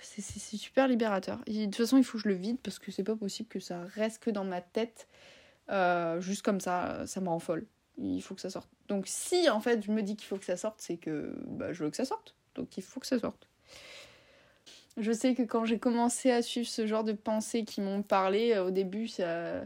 C'est 0.00 0.56
super 0.56 0.88
libérateur. 0.88 1.38
de 1.46 1.64
toute 1.66 1.76
façon, 1.76 1.96
il 1.96 2.04
faut 2.04 2.18
que 2.18 2.24
je 2.24 2.28
le 2.28 2.34
vide 2.34 2.58
parce 2.62 2.80
que 2.80 2.90
c'est 2.90 3.04
pas 3.04 3.14
possible 3.14 3.48
que 3.48 3.60
ça 3.60 3.82
reste 3.94 4.22
que 4.22 4.30
dans 4.30 4.44
ma 4.44 4.60
tête. 4.60 5.06
Euh, 5.70 6.20
juste 6.20 6.42
comme 6.42 6.60
ça, 6.60 7.06
ça 7.06 7.20
me 7.20 7.28
rend 7.28 7.38
folle. 7.38 7.66
Il 7.98 8.20
faut 8.20 8.34
que 8.34 8.40
ça 8.40 8.50
sorte. 8.50 8.68
Donc, 8.88 9.04
si 9.06 9.48
en 9.48 9.60
fait, 9.60 9.84
je 9.84 9.92
me 9.92 10.02
dis 10.02 10.16
qu'il 10.16 10.26
faut 10.26 10.38
que 10.38 10.44
ça 10.44 10.56
sorte, 10.56 10.80
c'est 10.80 10.96
que 10.96 11.36
bah, 11.46 11.72
je 11.72 11.84
veux 11.84 11.90
que 11.90 11.96
ça 11.96 12.04
sorte. 12.04 12.34
Donc, 12.56 12.76
il 12.76 12.82
faut 12.82 12.98
que 12.98 13.06
ça 13.06 13.18
sorte. 13.18 13.48
je 14.96 15.12
sais 15.12 15.34
que 15.34 15.42
quand 15.42 15.64
j'ai 15.64 15.78
commencé 15.78 16.30
à 16.32 16.42
suivre 16.42 16.68
ce 16.68 16.86
genre 16.86 17.04
de 17.04 17.12
pensées 17.12 17.64
qui 17.64 17.80
m'ont 17.80 18.02
parlé, 18.02 18.58
au 18.58 18.70
début, 18.70 19.08
ça. 19.08 19.64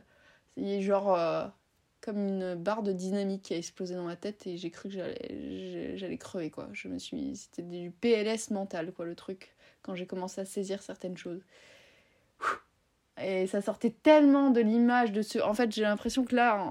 Genre 0.59 1.53
comme 2.07 2.19
une 2.19 2.55
barre 2.55 2.85
de 2.85 2.93
dynamique 2.93 3.43
qui 3.43 3.55
a 3.55 3.57
explosé 3.57 3.97
dans 3.97 4.05
ma 4.05 4.15
tête 4.15 4.47
et 4.47 4.57
j'ai 4.57 4.71
cru 4.71 4.89
que 4.89 4.95
j'allais, 4.95 5.97
j'allais 5.97 6.19
crever 6.19 6.51
quoi. 6.51 6.69
Je 6.73 6.87
me 6.87 6.99
suis, 6.99 7.35
c'était 7.35 7.63
du 7.63 7.91
PLS 7.91 8.51
mental 8.51 8.93
quoi 8.93 9.05
le 9.05 9.17
truc 9.17 9.57
quand 9.83 9.97
j'ai 9.97 10.07
commencé 10.07 10.41
à 10.41 10.45
saisir 10.45 10.83
certaines 10.83 11.17
choses. 11.17 11.45
Et 13.21 13.49
ça 13.49 13.61
sortait 13.61 13.91
tellement 13.91 14.51
de 14.51 14.61
l'image 14.61 15.11
de 15.11 15.23
ce. 15.23 15.41
En 15.41 15.53
fait, 15.53 15.73
j'ai 15.73 15.83
l'impression 15.83 16.25
que 16.25 16.37
là, 16.37 16.63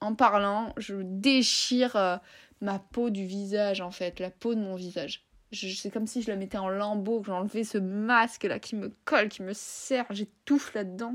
en, 0.00 0.14
parlant, 0.14 0.72
je 0.78 0.96
déchire 1.02 1.94
euh, 1.96 2.16
ma 2.60 2.78
peau 2.80 3.10
du 3.10 3.24
visage 3.24 3.80
en 3.80 3.90
fait, 3.92 4.18
la 4.18 4.30
peau 4.30 4.56
de 4.56 4.60
mon 4.60 4.74
visage. 4.74 5.24
C'est 5.52 5.92
comme 5.92 6.06
si 6.08 6.22
je 6.22 6.30
la 6.30 6.36
mettais 6.36 6.58
en 6.58 6.70
lambeaux, 6.70 7.20
que 7.20 7.26
j'enlevais 7.26 7.62
ce 7.62 7.78
masque 7.78 8.44
là 8.44 8.58
qui 8.58 8.74
me 8.74 8.88
colle, 9.04 9.28
qui 9.28 9.42
me 9.42 9.52
serre, 9.52 10.06
j'étouffe 10.10 10.74
là-dedans 10.74 11.14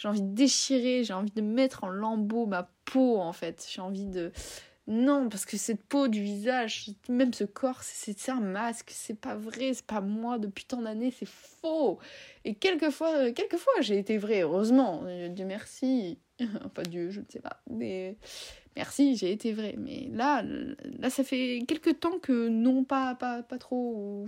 j'ai 0.00 0.08
envie 0.08 0.22
de 0.22 0.34
déchirer, 0.34 1.04
j'ai 1.04 1.12
envie 1.12 1.30
de 1.30 1.42
mettre 1.42 1.84
en 1.84 1.90
lambeaux 1.90 2.46
ma 2.46 2.70
peau 2.86 3.18
en 3.18 3.34
fait. 3.34 3.66
J'ai 3.70 3.82
envie 3.82 4.06
de. 4.06 4.32
Non, 4.86 5.28
parce 5.28 5.44
que 5.44 5.58
cette 5.58 5.82
peau 5.84 6.08
du 6.08 6.22
visage, 6.22 6.86
même 7.10 7.34
ce 7.34 7.44
corps, 7.44 7.82
c'est 7.82 8.30
un 8.30 8.40
masque, 8.40 8.90
c'est 8.92 9.20
pas 9.20 9.36
vrai, 9.36 9.74
c'est 9.74 9.86
pas 9.86 10.00
moi 10.00 10.38
depuis 10.38 10.64
tant 10.64 10.80
d'années, 10.80 11.12
c'est 11.16 11.28
faux. 11.28 11.98
Et 12.46 12.54
quelquefois, 12.54 13.30
quelquefois 13.32 13.74
j'ai 13.80 13.98
été 13.98 14.16
vrai, 14.16 14.40
heureusement, 14.40 15.02
euh, 15.04 15.28
Dieu 15.28 15.44
merci. 15.44 16.18
enfin 16.64 16.82
Dieu, 16.82 17.10
je 17.10 17.20
ne 17.20 17.26
sais 17.28 17.40
pas, 17.40 17.60
mais 17.68 18.16
merci, 18.76 19.16
j'ai 19.16 19.32
été 19.32 19.52
vrai. 19.52 19.74
Mais 19.76 20.08
là, 20.12 20.42
là, 20.98 21.10
ça 21.10 21.24
fait 21.24 21.62
quelques 21.68 22.00
temps 22.00 22.18
que 22.18 22.48
non, 22.48 22.84
pas, 22.84 23.14
pas, 23.14 23.42
pas 23.42 23.58
trop. 23.58 24.26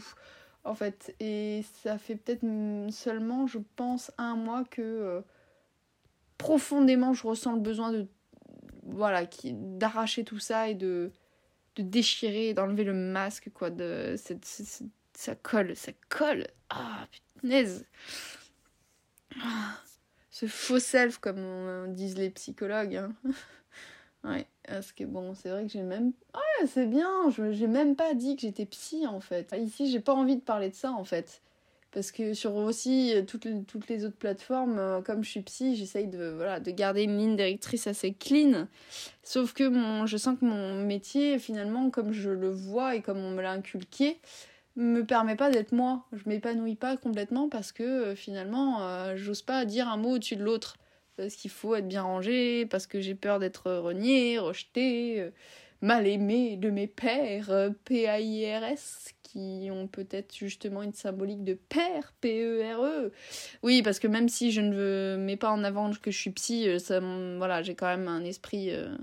En 0.64 0.74
fait, 0.74 1.14
et 1.18 1.64
ça 1.82 1.96
fait 1.96 2.14
peut-être 2.14 2.44
seulement, 2.90 3.46
je 3.46 3.58
pense, 3.74 4.12
un 4.18 4.36
mois 4.36 4.64
que 4.64 4.82
euh, 4.82 5.20
profondément, 6.42 7.14
je 7.14 7.24
ressens 7.24 7.54
le 7.54 7.60
besoin 7.60 7.92
de 7.92 8.08
voilà, 8.82 9.26
qui 9.26 9.52
d'arracher 9.54 10.24
tout 10.24 10.40
ça 10.40 10.68
et 10.68 10.74
de 10.74 11.12
déchirer, 11.78 12.52
d'enlever 12.52 12.82
le 12.82 12.94
masque 12.94 13.50
quoi, 13.54 13.70
de 13.70 14.16
cette, 14.18 14.44
ça 15.14 15.36
colle, 15.36 15.76
ça 15.76 15.92
colle. 16.08 16.48
Ah 16.68 17.06
punaise. 17.36 17.86
Ah, 19.40 19.76
ce 20.30 20.46
faux 20.46 20.80
self 20.80 21.18
comme 21.18 21.94
disent 21.94 22.18
les 22.18 22.30
psychologues. 22.30 22.96
Hein. 22.96 23.12
ouais, 24.24 24.48
parce 24.66 24.90
que 24.90 25.04
bon, 25.04 25.34
c'est 25.34 25.48
vrai 25.48 25.64
que 25.64 25.70
j'ai 25.70 25.82
même 25.82 26.12
ouais, 26.34 26.66
c'est 26.66 26.86
bien, 26.86 27.30
j'ai 27.30 27.68
même 27.68 27.94
pas 27.94 28.14
dit 28.14 28.34
que 28.34 28.42
j'étais 28.42 28.66
psy 28.66 29.06
en 29.06 29.20
fait. 29.20 29.54
Ici, 29.56 29.88
j'ai 29.92 30.00
pas 30.00 30.12
envie 30.12 30.36
de 30.36 30.42
parler 30.42 30.70
de 30.70 30.74
ça 30.74 30.90
en 30.90 31.04
fait 31.04 31.40
parce 31.92 32.10
que 32.10 32.32
sur 32.34 32.54
aussi 32.54 33.14
euh, 33.14 33.22
toutes 33.22 33.44
les, 33.88 34.04
autres 34.04 34.16
plateformes, 34.16 34.78
euh, 34.78 35.02
comme 35.02 35.22
je 35.22 35.30
suis 35.30 35.42
psy, 35.42 35.76
j'essaye 35.76 36.08
de, 36.08 36.32
voilà, 36.34 36.58
de 36.58 36.70
garder 36.70 37.02
une 37.02 37.18
ligne 37.18 37.36
directrice 37.36 37.86
assez 37.86 38.14
clean. 38.14 38.66
Sauf 39.22 39.52
que 39.52 39.68
mon, 39.68 40.06
je 40.06 40.16
sens 40.16 40.38
que 40.38 40.44
mon 40.44 40.84
métier, 40.84 41.38
finalement, 41.38 41.90
comme 41.90 42.12
je 42.12 42.30
le 42.30 42.50
vois 42.50 42.96
et 42.96 43.02
comme 43.02 43.18
on 43.18 43.30
me 43.30 43.42
l'a 43.42 43.52
inculqué, 43.52 44.18
me 44.74 45.02
permet 45.02 45.36
pas 45.36 45.50
d'être 45.50 45.72
moi. 45.72 46.06
Je 46.12 46.22
m'épanouis 46.26 46.76
pas 46.76 46.96
complètement 46.96 47.50
parce 47.50 47.72
que 47.72 47.82
euh, 47.82 48.14
finalement, 48.14 48.80
j'ose 49.16 49.42
pas 49.42 49.64
dire 49.66 49.88
un 49.88 49.98
mot 49.98 50.12
au-dessus 50.14 50.36
de 50.36 50.44
l'autre. 50.44 50.78
Parce 51.18 51.34
qu'il 51.34 51.50
faut 51.50 51.74
être 51.74 51.86
bien 51.86 52.02
rangé, 52.02 52.64
parce 52.64 52.86
que 52.86 53.02
j'ai 53.02 53.14
peur 53.14 53.38
d'être 53.38 53.70
renié, 53.70 54.38
rejeté, 54.38 55.30
mal 55.82 56.06
aimé 56.06 56.56
de 56.56 56.70
mes 56.70 56.86
pères, 56.86 57.70
P-A-I-R-S, 57.84 59.14
qui 59.32 59.68
ont 59.70 59.88
peut-être 59.88 60.34
justement 60.34 60.82
une 60.82 60.92
symbolique 60.92 61.42
de 61.42 61.54
père, 61.54 62.12
P-E-R-E. 62.20 63.06
E. 63.06 63.12
Oui, 63.62 63.82
parce 63.82 63.98
que 63.98 64.06
même 64.06 64.28
si 64.28 64.52
je 64.52 64.60
ne 64.60 65.16
mets 65.18 65.36
pas 65.36 65.50
en 65.50 65.64
avant 65.64 65.90
que 65.92 66.10
je 66.10 66.18
suis 66.18 66.30
psy, 66.30 66.68
euh, 66.68 66.78
ça, 66.78 67.00
voilà, 67.38 67.62
j'ai 67.62 67.74
quand 67.74 67.86
même 67.86 68.08
un 68.08 68.24
esprit 68.24 68.70
euh, 68.70 68.94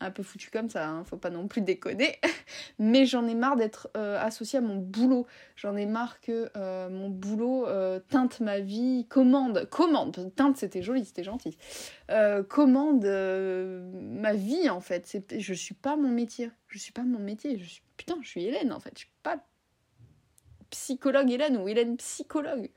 un 0.00 0.10
peu 0.10 0.22
foutu 0.22 0.50
comme 0.50 0.68
ça, 0.68 0.88
hein, 0.88 1.04
faut 1.04 1.16
pas 1.16 1.30
non 1.30 1.46
plus 1.48 1.60
déconner. 1.60 2.18
Mais 2.78 3.06
j'en 3.06 3.26
ai 3.26 3.34
marre 3.34 3.56
d'être 3.56 3.90
euh, 3.96 4.18
associée 4.18 4.58
à 4.58 4.62
mon 4.62 4.76
boulot. 4.76 5.26
J'en 5.56 5.76
ai 5.76 5.86
marre 5.86 6.20
que 6.20 6.50
mon 6.88 7.08
boulot 7.08 7.66
teinte 8.08 8.40
ma 8.40 8.60
vie, 8.60 9.06
commande, 9.08 9.68
commande, 9.70 10.32
teinte 10.34 10.56
c'était 10.56 10.82
joli, 10.82 11.04
c'était 11.04 11.24
gentil, 11.24 11.56
commande 12.48 13.04
ma 13.04 14.32
vie 14.32 14.68
en 14.70 14.80
fait. 14.80 15.18
Je 15.38 15.54
suis 15.54 15.74
pas 15.74 15.96
mon 15.96 16.08
métier, 16.08 16.50
je 16.68 16.78
suis 16.78 16.92
pas 16.92 17.02
mon 17.02 17.18
métier, 17.18 17.58
je 17.58 17.64
suis, 17.64 17.82
putain, 17.96 18.16
je 18.22 18.28
suis 18.28 18.44
Hélène 18.44 18.72
en 18.72 18.80
fait, 18.80 18.92
je 18.94 19.00
suis 19.00 19.12
pas 19.22 19.44
psychologue 20.70 21.30
Hélène 21.30 21.56
ou 21.58 21.68
Hélène 21.68 21.96
psychologue. 21.96 22.70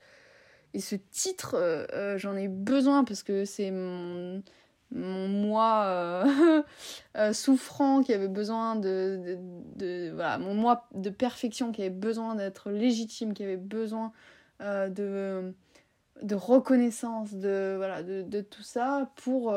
Et 0.74 0.80
ce 0.80 0.96
titre, 0.96 1.54
euh, 1.54 1.86
euh, 1.92 2.18
j'en 2.18 2.36
ai 2.36 2.48
besoin 2.48 3.04
parce 3.04 3.22
que 3.22 3.44
c'est 3.44 3.70
mon, 3.70 4.42
mon 4.94 5.28
moi 5.28 6.24
euh, 7.16 7.32
souffrant 7.32 8.02
qui 8.02 8.12
avait 8.12 8.28
besoin 8.28 8.76
de, 8.76 9.38
Voilà, 10.14 10.38
mon 10.38 10.54
moi 10.54 10.88
de 10.94 11.10
perfection 11.10 11.72
qui 11.72 11.82
avait 11.82 11.90
besoin 11.90 12.34
d'être 12.34 12.70
légitime, 12.70 13.34
qui 13.34 13.42
avait 13.42 13.56
besoin 13.56 14.12
de, 14.60 15.52
de 16.22 16.34
reconnaissance, 16.34 17.34
de, 17.34 17.74
voilà, 17.76 18.02
de, 18.02 18.40
tout 18.40 18.62
ça 18.62 19.10
pour, 19.16 19.54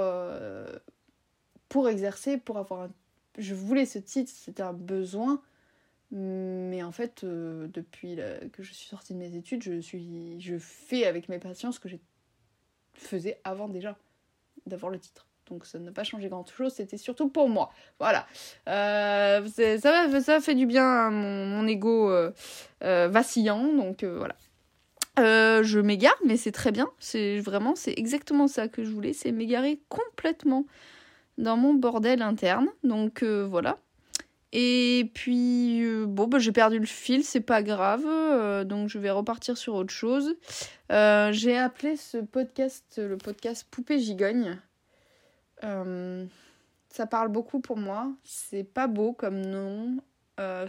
pour 1.70 1.90
exercer, 1.90 2.38
pour 2.38 2.58
avoir. 2.58 2.90
Je 3.38 3.54
voulais 3.54 3.86
ce 3.86 4.00
titre, 4.00 4.32
c'était 4.34 4.64
un 4.64 4.74
besoin 4.74 5.42
mais 6.12 6.84
en 6.84 6.92
fait, 6.92 7.24
euh, 7.24 7.68
depuis 7.68 8.18
que 8.54 8.64
je 8.64 8.74
suis 8.74 8.88
sortie 8.88 9.14
de 9.14 9.20
mes 9.20 9.36
études, 9.36 9.62
je, 9.62 9.80
suis, 9.80 10.40
je 10.40 10.58
fais 10.58 11.06
avec 11.06 11.28
mes 11.28 11.40
patients 11.40 11.72
ce 11.72 11.80
que 11.80 11.90
je 11.90 11.98
faisais 12.94 13.40
avant 13.44 13.68
déjà 13.68 13.98
d'avoir 14.68 14.92
le 14.92 15.00
titre. 15.00 15.26
Donc 15.50 15.66
ça 15.66 15.80
n'a 15.80 15.92
pas 15.92 16.04
changé 16.04 16.28
grand-chose, 16.28 16.74
c'était 16.74 16.98
surtout 16.98 17.30
pour 17.30 17.48
moi. 17.48 17.72
Voilà. 18.00 18.28
Euh, 18.68 19.48
ça, 19.80 20.22
ça 20.22 20.40
fait 20.42 20.56
du 20.56 20.66
bien 20.66 20.86
à 20.86 21.10
mon, 21.10 21.46
mon 21.46 21.68
ego 21.68 22.12
euh, 22.12 22.32
vacillant, 23.10 23.74
donc 23.74 24.04
voilà. 24.04 24.36
je 25.18 25.80
m'égare, 25.80 26.18
mais 26.26 26.36
c'est 26.36 26.52
très 26.52 26.72
bien. 26.72 26.90
C'est 27.00 27.40
vraiment, 27.40 27.76
c'est 27.76 27.94
exactement 27.98 28.48
ça 28.48 28.68
que 28.68 28.84
je 28.84 28.90
voulais, 28.90 29.14
c'est 29.14 29.32
m'égarer 29.32 29.80
complètement 29.88 30.66
dans 31.38 31.56
mon 31.56 31.74
bordel 31.74 32.22
interne. 32.22 32.68
Donc 32.84 33.24
voilà. 33.24 33.78
Et 34.54 35.12
puis, 35.14 35.84
euh, 35.84 36.06
bon, 36.06 36.28
bah, 36.28 36.40
j'ai 36.40 36.54
perdu 36.54 36.80
le 36.80 36.86
fil, 36.86 37.24
c'est 37.24 37.42
pas 37.42 37.62
grave, 37.62 38.06
euh, 38.06 38.64
donc 38.64 38.88
je 38.88 38.98
vais 38.98 39.10
repartir 39.10 39.58
sur 39.58 39.76
autre 39.76 39.94
chose. 39.94 40.36
Euh, 40.92 41.32
j'ai 41.34 41.58
appelé 41.58 41.98
ce 41.98 42.18
podcast 42.18 42.98
le 42.98 43.18
podcast 43.18 43.68
Poupée 43.70 44.00
Gigogne. 44.00 44.58
ça 45.62 47.06
parle 47.08 47.28
beaucoup 47.28 47.60
pour 47.60 47.78
moi, 47.78 48.10
c'est 48.24 48.64
pas 48.64 48.88
beau 48.88 49.12
comme 49.12 49.42
nom, 49.42 49.98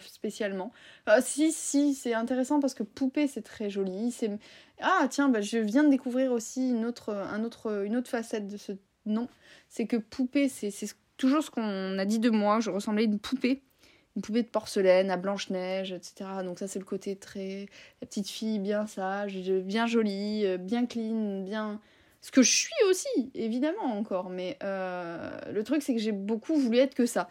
spécialement. 0.00 0.72
si, 1.20 1.52
si, 1.52 1.94
c'est 1.94 2.14
intéressant 2.14 2.58
parce 2.58 2.74
que 2.74 2.82
poupée, 2.82 3.28
c'est 3.28 3.42
très 3.42 3.70
joli. 3.70 4.10
C'est... 4.10 4.38
Ah, 4.80 5.06
tiens, 5.08 5.28
bah, 5.28 5.40
je 5.40 5.58
viens 5.58 5.84
de 5.84 5.90
découvrir 5.90 6.32
aussi 6.32 6.70
une 6.70 6.84
autre, 6.84 7.10
un 7.10 7.44
autre, 7.44 7.84
une 7.84 7.96
autre 7.96 8.10
facette 8.10 8.48
de 8.48 8.56
ce 8.56 8.72
nom. 9.06 9.28
C'est 9.68 9.86
que 9.86 9.96
poupée, 9.96 10.48
c'est, 10.48 10.70
c'est 10.72 10.88
toujours 11.16 11.44
ce 11.44 11.50
qu'on 11.50 11.98
a 11.98 12.04
dit 12.04 12.18
de 12.18 12.30
moi. 12.30 12.60
Je 12.60 12.70
ressemblais 12.70 13.02
à 13.02 13.06
une 13.06 13.18
poupée 13.20 13.62
une 14.18 14.42
de 14.42 14.48
porcelaine 14.48 15.10
à 15.10 15.16
Blanche-Neige, 15.16 15.92
etc. 15.92 16.30
Donc 16.44 16.58
ça 16.58 16.68
c'est 16.68 16.78
le 16.78 16.84
côté 16.84 17.16
très... 17.16 17.66
La 18.00 18.06
petite 18.06 18.28
fille 18.28 18.58
bien 18.58 18.86
sage, 18.86 19.36
bien 19.36 19.86
jolie, 19.86 20.44
euh, 20.44 20.58
bien 20.58 20.86
clean, 20.86 21.42
bien... 21.42 21.80
Ce 22.20 22.32
que 22.32 22.42
je 22.42 22.50
suis 22.50 22.74
aussi, 22.90 23.30
évidemment 23.34 23.96
encore, 23.96 24.28
mais 24.28 24.58
euh, 24.64 25.30
le 25.52 25.62
truc 25.62 25.82
c'est 25.82 25.94
que 25.94 26.00
j'ai 26.00 26.10
beaucoup 26.10 26.56
voulu 26.56 26.78
être 26.78 26.94
que 26.94 27.06
ça. 27.06 27.28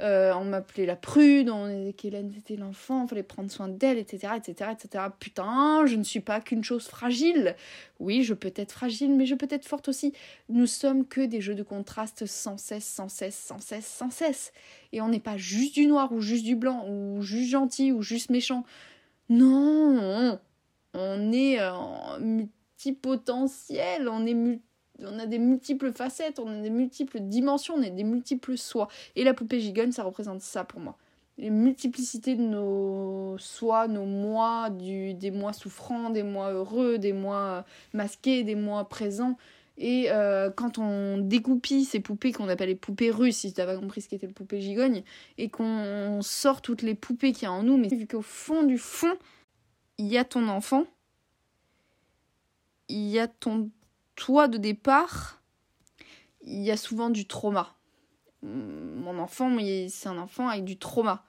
Euh, 0.00 0.34
on 0.34 0.44
m'appelait 0.44 0.86
la 0.86 0.96
prude, 0.96 1.48
on 1.48 1.68
disait 1.68 1.92
qu'Hélène 1.92 2.32
était 2.36 2.56
l'enfant, 2.56 3.06
fallait 3.06 3.22
prendre 3.22 3.48
soin 3.48 3.68
d'elle, 3.68 3.96
etc., 3.96 4.32
etc., 4.36 4.72
etc. 4.72 5.04
Putain, 5.20 5.86
je 5.86 5.94
ne 5.94 6.02
suis 6.02 6.18
pas 6.18 6.40
qu'une 6.40 6.64
chose 6.64 6.88
fragile. 6.88 7.54
Oui, 8.00 8.24
je 8.24 8.34
peux 8.34 8.52
être 8.56 8.72
fragile, 8.72 9.14
mais 9.14 9.24
je 9.24 9.36
peux 9.36 9.46
être 9.50 9.66
forte 9.66 9.86
aussi. 9.86 10.12
Nous 10.48 10.66
sommes 10.66 11.06
que 11.06 11.20
des 11.20 11.40
jeux 11.40 11.54
de 11.54 11.62
contraste 11.62 12.26
sans 12.26 12.58
cesse, 12.58 12.86
sans 12.86 13.08
cesse, 13.08 13.36
sans 13.36 13.60
cesse, 13.60 13.86
sans 13.86 14.10
cesse. 14.10 14.52
Et 14.92 15.00
on 15.00 15.08
n'est 15.08 15.20
pas 15.20 15.36
juste 15.36 15.74
du 15.74 15.86
noir 15.86 16.10
ou 16.12 16.20
juste 16.20 16.44
du 16.44 16.56
blanc 16.56 16.84
ou 16.88 17.22
juste 17.22 17.50
gentil 17.50 17.92
ou 17.92 18.02
juste 18.02 18.30
méchant. 18.30 18.64
Non, 19.28 20.40
on 20.92 21.32
est 21.32 21.64
en 21.64 22.18
multipotentiel, 22.84 24.08
on 24.08 24.26
est 24.26 24.60
on 25.00 25.18
a 25.18 25.26
des 25.26 25.38
multiples 25.38 25.92
facettes, 25.92 26.38
on 26.38 26.46
a 26.46 26.60
des 26.60 26.70
multiples 26.70 27.18
dimensions, 27.18 27.74
on 27.74 27.82
a 27.82 27.90
des 27.90 28.04
multiples 28.04 28.56
soi. 28.56 28.88
Et 29.16 29.24
la 29.24 29.34
poupée 29.34 29.60
gigonne, 29.60 29.90
ça 29.90 30.04
représente 30.04 30.40
ça 30.40 30.62
pour 30.62 30.78
moi. 30.78 30.96
Les 31.36 31.50
multiplicités 31.50 32.36
de 32.36 32.42
nos 32.42 33.36
soi, 33.38 33.88
nos 33.88 34.04
moi, 34.04 34.70
du, 34.70 35.14
des 35.14 35.32
mois 35.32 35.52
souffrants, 35.52 36.10
des 36.10 36.22
mois 36.22 36.52
heureux, 36.52 36.98
des 36.98 37.12
mois 37.12 37.64
masqués, 37.92 38.44
des 38.44 38.54
mois 38.54 38.88
présents. 38.88 39.36
Et 39.76 40.06
euh, 40.10 40.50
quand 40.54 40.78
on 40.78 41.18
découpille 41.18 41.84
ces 41.84 41.98
poupées 41.98 42.30
qu'on 42.30 42.48
appelle 42.48 42.68
les 42.68 42.76
poupées 42.76 43.10
russes, 43.10 43.38
si 43.38 43.52
tu 43.52 43.60
n'as 43.60 43.66
pas 43.66 43.76
compris 43.76 44.00
ce 44.00 44.08
qu'était 44.08 44.28
le 44.28 44.32
poupée 44.32 44.60
gigogne, 44.60 45.02
et 45.36 45.48
qu'on 45.48 46.20
sort 46.22 46.62
toutes 46.62 46.82
les 46.82 46.94
poupées 46.94 47.32
qu'il 47.32 47.44
y 47.44 47.46
a 47.46 47.52
en 47.52 47.64
nous, 47.64 47.76
mais 47.76 47.88
vu 47.88 48.06
qu'au 48.06 48.22
fond 48.22 48.62
du 48.62 48.78
fond, 48.78 49.12
il 49.98 50.06
y 50.06 50.18
a 50.18 50.24
ton 50.24 50.46
enfant, 50.46 50.84
il 52.88 53.08
y 53.08 53.18
a 53.18 53.28
ton 53.28 53.70
toi 54.16 54.48
de 54.48 54.58
départ, 54.58 55.42
il 56.42 56.62
y 56.62 56.70
a 56.70 56.76
souvent 56.76 57.10
du 57.10 57.26
trauma. 57.26 57.74
Mon 58.42 59.18
enfant, 59.18 59.56
c'est 59.88 60.08
un 60.08 60.18
enfant 60.18 60.48
avec 60.48 60.64
du 60.64 60.78
trauma. 60.78 61.24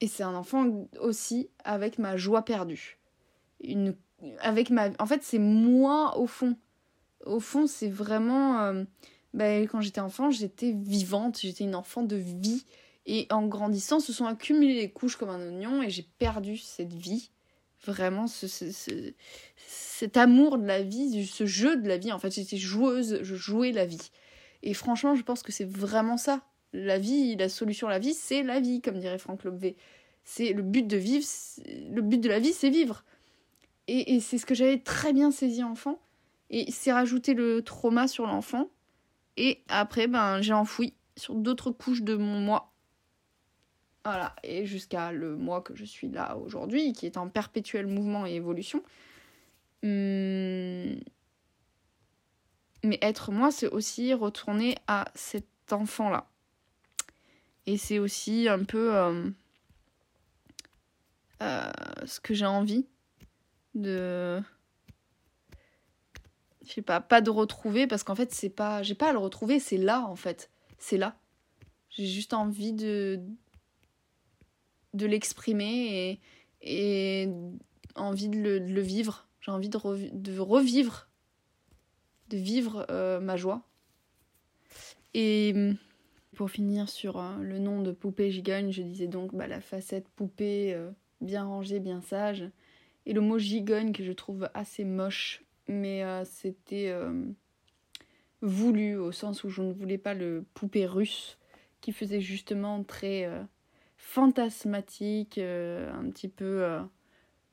Et 0.00 0.08
c'est 0.08 0.24
un 0.24 0.34
enfant 0.34 0.88
aussi 1.00 1.48
avec 1.64 1.98
ma 1.98 2.16
joie 2.16 2.44
perdue. 2.44 2.98
Une, 3.60 3.94
avec 4.40 4.70
ma, 4.70 4.88
en 4.98 5.06
fait, 5.06 5.22
c'est 5.22 5.38
moi 5.38 6.18
au 6.18 6.26
fond. 6.26 6.56
Au 7.24 7.38
fond, 7.38 7.68
c'est 7.68 7.88
vraiment. 7.88 8.84
Ben, 9.32 9.66
quand 9.68 9.80
j'étais 9.80 10.00
enfant, 10.00 10.30
j'étais 10.30 10.72
vivante, 10.72 11.38
j'étais 11.40 11.64
une 11.64 11.76
enfant 11.76 12.02
de 12.02 12.16
vie. 12.16 12.64
Et 13.06 13.26
en 13.30 13.46
grandissant, 13.46 14.00
se 14.00 14.12
sont 14.12 14.26
accumulées 14.26 14.74
les 14.74 14.90
couches 14.90 15.16
comme 15.16 15.30
un 15.30 15.40
oignon 15.40 15.82
et 15.82 15.90
j'ai 15.90 16.06
perdu 16.18 16.56
cette 16.56 16.92
vie. 16.92 17.30
Vraiment, 17.84 18.28
ce, 18.28 18.46
cet 19.66 20.16
amour 20.16 20.58
de 20.58 20.66
la 20.66 20.82
vie, 20.82 21.26
ce 21.26 21.46
jeu 21.46 21.76
de 21.76 21.88
la 21.88 21.98
vie. 21.98 22.12
En 22.12 22.18
fait, 22.18 22.30
j'étais 22.30 22.56
joueuse, 22.56 23.18
je 23.22 23.34
jouais 23.34 23.72
la 23.72 23.86
vie. 23.86 24.10
Et 24.62 24.74
franchement, 24.74 25.14
je 25.14 25.22
pense 25.22 25.42
que 25.42 25.50
c'est 25.52 25.68
vraiment 25.68 26.16
ça 26.16 26.42
la 26.72 26.98
vie, 26.98 27.36
la 27.36 27.48
solution 27.48 27.88
à 27.88 27.90
la 27.90 27.98
vie, 27.98 28.14
c'est 28.14 28.42
la 28.42 28.60
vie, 28.60 28.80
comme 28.80 28.98
dirait 28.98 29.18
Franck 29.18 29.44
Lobvé. 29.44 29.76
C'est 30.24 30.52
le 30.52 30.62
but 30.62 30.86
de 30.86 30.96
vivre, 30.96 31.26
le 31.66 32.00
but 32.00 32.18
de 32.18 32.28
la 32.28 32.38
vie, 32.38 32.52
c'est 32.52 32.70
vivre. 32.70 33.04
Et, 33.88 34.20
c'est 34.20 34.38
ce 34.38 34.46
que 34.46 34.54
j'avais 34.54 34.78
très 34.78 35.12
bien 35.12 35.30
saisi 35.30 35.62
enfant. 35.62 35.98
Et 36.50 36.70
c'est 36.70 36.92
rajouter 36.92 37.34
le 37.34 37.62
trauma 37.62 38.06
sur 38.06 38.26
l'enfant. 38.26 38.70
Et 39.36 39.62
après, 39.68 40.06
ben, 40.06 40.40
j'ai 40.40 40.52
enfoui 40.52 40.94
sur 41.16 41.34
d'autres 41.34 41.70
couches 41.70 42.02
de 42.02 42.14
mon 42.14 42.40
moi. 42.40 42.71
Voilà. 44.04 44.34
Et 44.42 44.66
jusqu'à 44.66 45.12
le 45.12 45.36
moi 45.36 45.60
que 45.60 45.74
je 45.74 45.84
suis 45.84 46.08
là 46.08 46.36
aujourd'hui, 46.36 46.92
qui 46.92 47.06
est 47.06 47.16
en 47.16 47.28
perpétuel 47.28 47.86
mouvement 47.86 48.26
et 48.26 48.34
évolution. 48.34 48.82
Hum, 49.84 51.00
mais 52.84 52.98
être 53.00 53.30
moi, 53.30 53.50
c'est 53.50 53.68
aussi 53.68 54.12
retourner 54.14 54.76
à 54.86 55.06
cet 55.14 55.46
enfant-là. 55.70 56.28
Et 57.66 57.76
c'est 57.76 57.98
aussi 57.98 58.48
un 58.48 58.64
peu 58.64 58.96
euh, 58.96 59.30
euh, 61.42 61.70
ce 62.04 62.20
que 62.20 62.34
j'ai 62.34 62.46
envie 62.46 62.86
de. 63.74 64.40
Je 66.64 66.72
sais 66.72 66.82
pas, 66.82 67.00
pas 67.00 67.20
de 67.20 67.30
retrouver 67.30 67.86
parce 67.86 68.02
qu'en 68.02 68.14
fait, 68.14 68.32
c'est 68.32 68.50
pas. 68.50 68.82
J'ai 68.82 68.94
pas 68.94 69.10
à 69.10 69.12
le 69.12 69.18
retrouver, 69.18 69.60
c'est 69.60 69.76
là 69.76 70.02
en 70.02 70.16
fait. 70.16 70.50
C'est 70.78 70.98
là. 70.98 71.16
J'ai 71.90 72.06
juste 72.06 72.34
envie 72.34 72.72
de. 72.72 73.20
De 74.94 75.06
l'exprimer 75.06 76.20
et. 76.60 77.28
envie 77.94 78.28
de 78.28 78.38
le, 78.38 78.80
vivre. 78.80 79.28
J'ai 79.40 79.50
envie 79.50 79.68
de, 79.68 79.76
revivre. 80.38 81.08
de 82.28 82.36
vivre 82.36 82.86
euh, 82.90 83.20
ma 83.20 83.36
joie. 83.36 83.62
Et 85.14 85.74
pour 86.34 86.50
finir 86.50 86.88
sur 86.88 87.18
euh, 87.18 87.36
le 87.40 87.58
nom 87.58 87.82
de 87.82 87.92
poupée 87.92 88.30
gigogne, 88.30 88.72
je 88.72 88.82
disais 88.82 89.06
donc 89.06 89.34
bah, 89.34 89.46
la 89.46 89.60
facette 89.60 90.08
poupée 90.08 90.74
euh, 90.74 90.90
bien 91.20 91.44
rangée, 91.44 91.80
bien 91.80 92.00
sage. 92.00 92.44
Et 93.04 93.12
le 93.12 93.20
mot 93.20 93.38
gigogne 93.38 93.92
que 93.92 94.04
je 94.04 94.12
trouve 94.12 94.48
assez 94.54 94.84
moche, 94.84 95.44
mais 95.68 96.04
euh, 96.04 96.24
c'était 96.24 96.94
voulu 98.40 98.96
au 98.96 99.12
sens 99.12 99.44
où 99.44 99.48
je 99.48 99.62
ne 99.62 99.72
voulais 99.72 99.98
pas 99.98 100.14
le 100.14 100.44
poupée 100.54 100.86
russe 100.86 101.38
qui 101.80 101.92
faisait 101.92 102.20
justement 102.20 102.82
très 102.84 103.28
fantasmatique, 104.12 105.38
un 105.38 106.10
petit 106.10 106.28
peu 106.28 106.66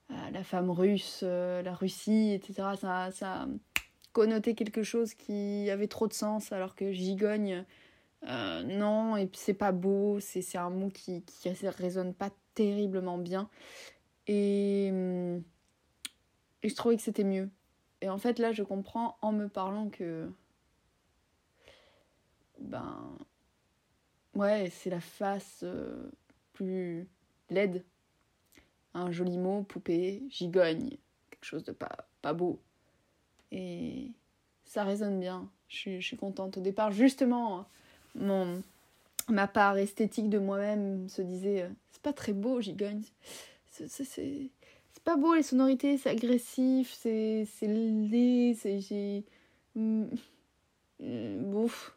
la 0.09 0.43
femme 0.43 0.69
russe, 0.69 1.23
la 1.23 1.73
Russie, 1.73 2.31
etc. 2.33 2.69
Ça, 2.79 3.11
ça 3.11 3.47
connotait 4.13 4.55
quelque 4.55 4.83
chose 4.83 5.13
qui 5.13 5.69
avait 5.69 5.87
trop 5.87 6.07
de 6.07 6.13
sens 6.13 6.51
alors 6.51 6.75
que 6.75 6.91
gigogne 6.91 7.65
euh, 8.27 8.63
non, 8.63 9.15
et 9.17 9.29
c'est 9.34 9.53
pas 9.53 9.71
beau, 9.71 10.19
c'est 10.19 10.57
un 10.57 10.69
mot 10.69 10.89
qui, 10.89 11.23
qui 11.23 11.49
résonne 11.49 12.13
pas 12.13 12.29
terriblement 12.53 13.17
bien. 13.17 13.49
Et, 14.27 14.89
hum, 14.91 15.43
et 16.63 16.69
je 16.69 16.75
trouvais 16.75 16.97
que 16.97 17.01
c'était 17.01 17.23
mieux. 17.23 17.49
Et 18.01 18.10
en 18.10 18.17
fait, 18.17 18.39
là, 18.39 18.51
je 18.51 18.63
comprends 18.63 19.17
en 19.21 19.31
me 19.31 19.47
parlant 19.47 19.89
que. 19.89 20.29
Ben. 22.60 23.17
Ouais, 24.36 24.69
c'est 24.71 24.89
la 24.89 24.99
face 24.99 25.62
euh, 25.63 26.12
plus 26.60 27.08
laide. 27.50 27.86
Un 28.93 29.12
joli 29.12 29.38
mot, 29.38 29.63
poupée, 29.63 30.24
gigogne, 30.30 30.98
quelque 31.30 31.45
chose 31.45 31.63
de 31.63 31.72
pas, 31.72 32.10
pas 32.22 32.34
beau. 32.34 32.60
Et 33.52 34.12
ça 34.65 34.84
résonne 34.84 35.19
bien. 35.19 35.50
Je 35.69 36.00
suis, 36.00 36.17
contente. 36.17 36.58
Au 36.58 36.62
départ, 36.62 36.91
justement 36.91 37.65
mon, 38.15 38.62
ma 39.30 39.48
part 39.48 39.78
esthétique 39.78 40.30
de 40.30 40.39
moi-même 40.39 41.08
se 41.08 41.22
disait 41.22 41.62
euh, 41.62 41.69
c'est 41.91 42.02
pas 42.02 42.13
très 42.13 42.34
beau, 42.34 42.60
j'y 42.60 42.74
gagne. 42.74 43.04
C'est 43.72 45.04
pas 45.06 45.15
beau 45.15 45.36
les 45.36 45.43
sonorités, 45.43 45.98
c'est 45.98 46.10
agressif, 46.10 46.93
c'est 46.93 47.48
laid, 47.62 48.56
c'est. 48.56 48.82
j'ai. 48.82 49.24
Mm, 49.76 50.08
mm, 51.00 51.52
bouf. 51.52 51.95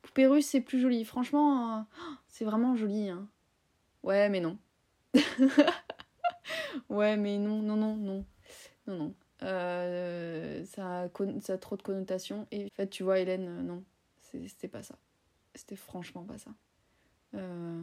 Poupée 0.00 0.26
russe, 0.26 0.46
c'est 0.46 0.62
plus 0.62 0.80
joli. 0.80 1.04
Franchement, 1.04 1.78
euh, 1.78 1.82
c'est 2.28 2.46
vraiment 2.46 2.76
joli. 2.76 3.10
Hein. 3.10 3.28
Ouais, 4.02 4.28
mais 4.28 4.40
non. 4.40 4.58
ouais, 6.88 7.16
mais 7.16 7.38
non, 7.38 7.62
non, 7.62 7.76
non, 7.76 7.96
non. 7.96 8.24
Non. 8.86 9.14
Euh, 9.42 10.64
ça, 10.64 11.02
a, 11.04 11.08
ça 11.40 11.54
a 11.54 11.58
trop 11.58 11.76
de 11.76 11.82
connotations. 11.82 12.46
Et 12.50 12.66
en 12.66 12.74
fait, 12.74 12.88
tu 12.88 13.02
vois, 13.02 13.18
Hélène, 13.20 13.62
non, 13.66 13.84
c'était 14.22 14.68
pas 14.68 14.82
ça. 14.82 14.96
C'était 15.54 15.76
franchement 15.76 16.24
pas 16.24 16.38
ça. 16.38 16.50
Euh... 17.34 17.82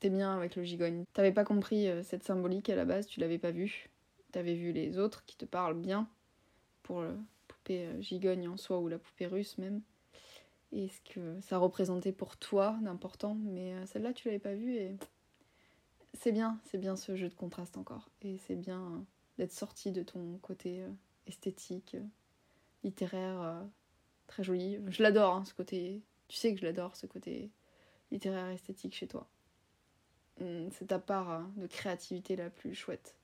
T'es 0.00 0.10
bien 0.10 0.36
avec 0.36 0.56
le 0.56 0.64
gigogne. 0.64 1.04
T'avais 1.12 1.32
pas 1.32 1.44
compris 1.44 1.86
euh, 1.88 2.02
cette 2.02 2.24
symbolique 2.24 2.68
à 2.70 2.76
la 2.76 2.84
base, 2.84 3.06
tu 3.06 3.20
l'avais 3.20 3.38
pas 3.38 3.52
vu. 3.52 3.88
T'avais 4.32 4.54
vu 4.54 4.72
les 4.72 4.98
autres 4.98 5.24
qui 5.26 5.36
te 5.36 5.44
parlent 5.44 5.78
bien 5.78 6.08
pour 6.82 7.02
la 7.02 7.12
poupée 7.48 7.86
euh, 7.86 8.00
gigogne 8.00 8.48
en 8.48 8.56
soi 8.56 8.80
ou 8.80 8.88
la 8.88 8.98
poupée 8.98 9.26
russe 9.26 9.58
même. 9.58 9.80
Et 10.72 10.88
ce 10.88 11.00
que 11.02 11.40
ça 11.42 11.58
représentait 11.58 12.12
pour 12.12 12.36
toi 12.36 12.78
d'important, 12.82 13.34
mais 13.34 13.74
euh, 13.74 13.86
celle-là 13.86 14.12
tu 14.12 14.28
l'avais 14.28 14.38
pas 14.38 14.54
vue 14.54 14.74
et 14.74 14.96
c'est 16.14 16.32
bien, 16.32 16.58
c'est 16.64 16.78
bien 16.78 16.96
ce 16.96 17.14
jeu 17.14 17.28
de 17.28 17.34
contraste 17.34 17.76
encore. 17.76 18.08
Et 18.22 18.38
c'est 18.46 18.56
bien 18.56 19.04
d'être 19.38 19.52
sorti 19.52 19.92
de 19.92 20.02
ton 20.02 20.38
côté 20.38 20.84
esthétique, 21.26 21.96
littéraire, 22.84 23.62
très 24.26 24.42
joli. 24.42 24.78
Je 24.88 25.02
l'adore, 25.02 25.36
hein, 25.36 25.44
ce 25.44 25.54
côté. 25.54 26.02
Tu 26.28 26.36
sais 26.36 26.52
que 26.54 26.60
je 26.60 26.66
l'adore, 26.66 26.96
ce 26.96 27.06
côté 27.06 27.50
littéraire 28.10 28.48
esthétique 28.48 28.94
chez 28.94 29.08
toi. 29.08 29.26
Hum, 30.40 30.70
c'est 30.72 30.86
ta 30.86 30.98
part 30.98 31.48
de 31.56 31.66
créativité 31.66 32.36
la 32.36 32.50
plus 32.50 32.74
chouette 32.74 33.16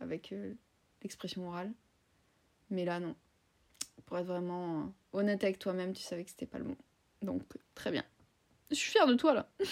avec 0.00 0.32
euh, 0.32 0.54
l'expression 1.02 1.48
orale. 1.48 1.72
Mais 2.70 2.84
là, 2.84 3.00
non. 3.00 3.14
Pour 4.06 4.18
être 4.18 4.26
vraiment 4.26 4.80
euh, 4.80 4.84
honnête 5.12 5.44
avec 5.44 5.58
toi-même, 5.58 5.92
tu 5.92 6.02
savais 6.02 6.24
que 6.24 6.30
c'était 6.30 6.46
pas 6.46 6.58
le 6.58 6.64
bon. 6.64 6.76
Donc, 7.22 7.42
très 7.74 7.90
bien. 7.90 8.04
Je 8.70 8.76
suis 8.76 8.90
fière 8.90 9.06
de 9.06 9.14
toi 9.14 9.34
là. 9.34 9.48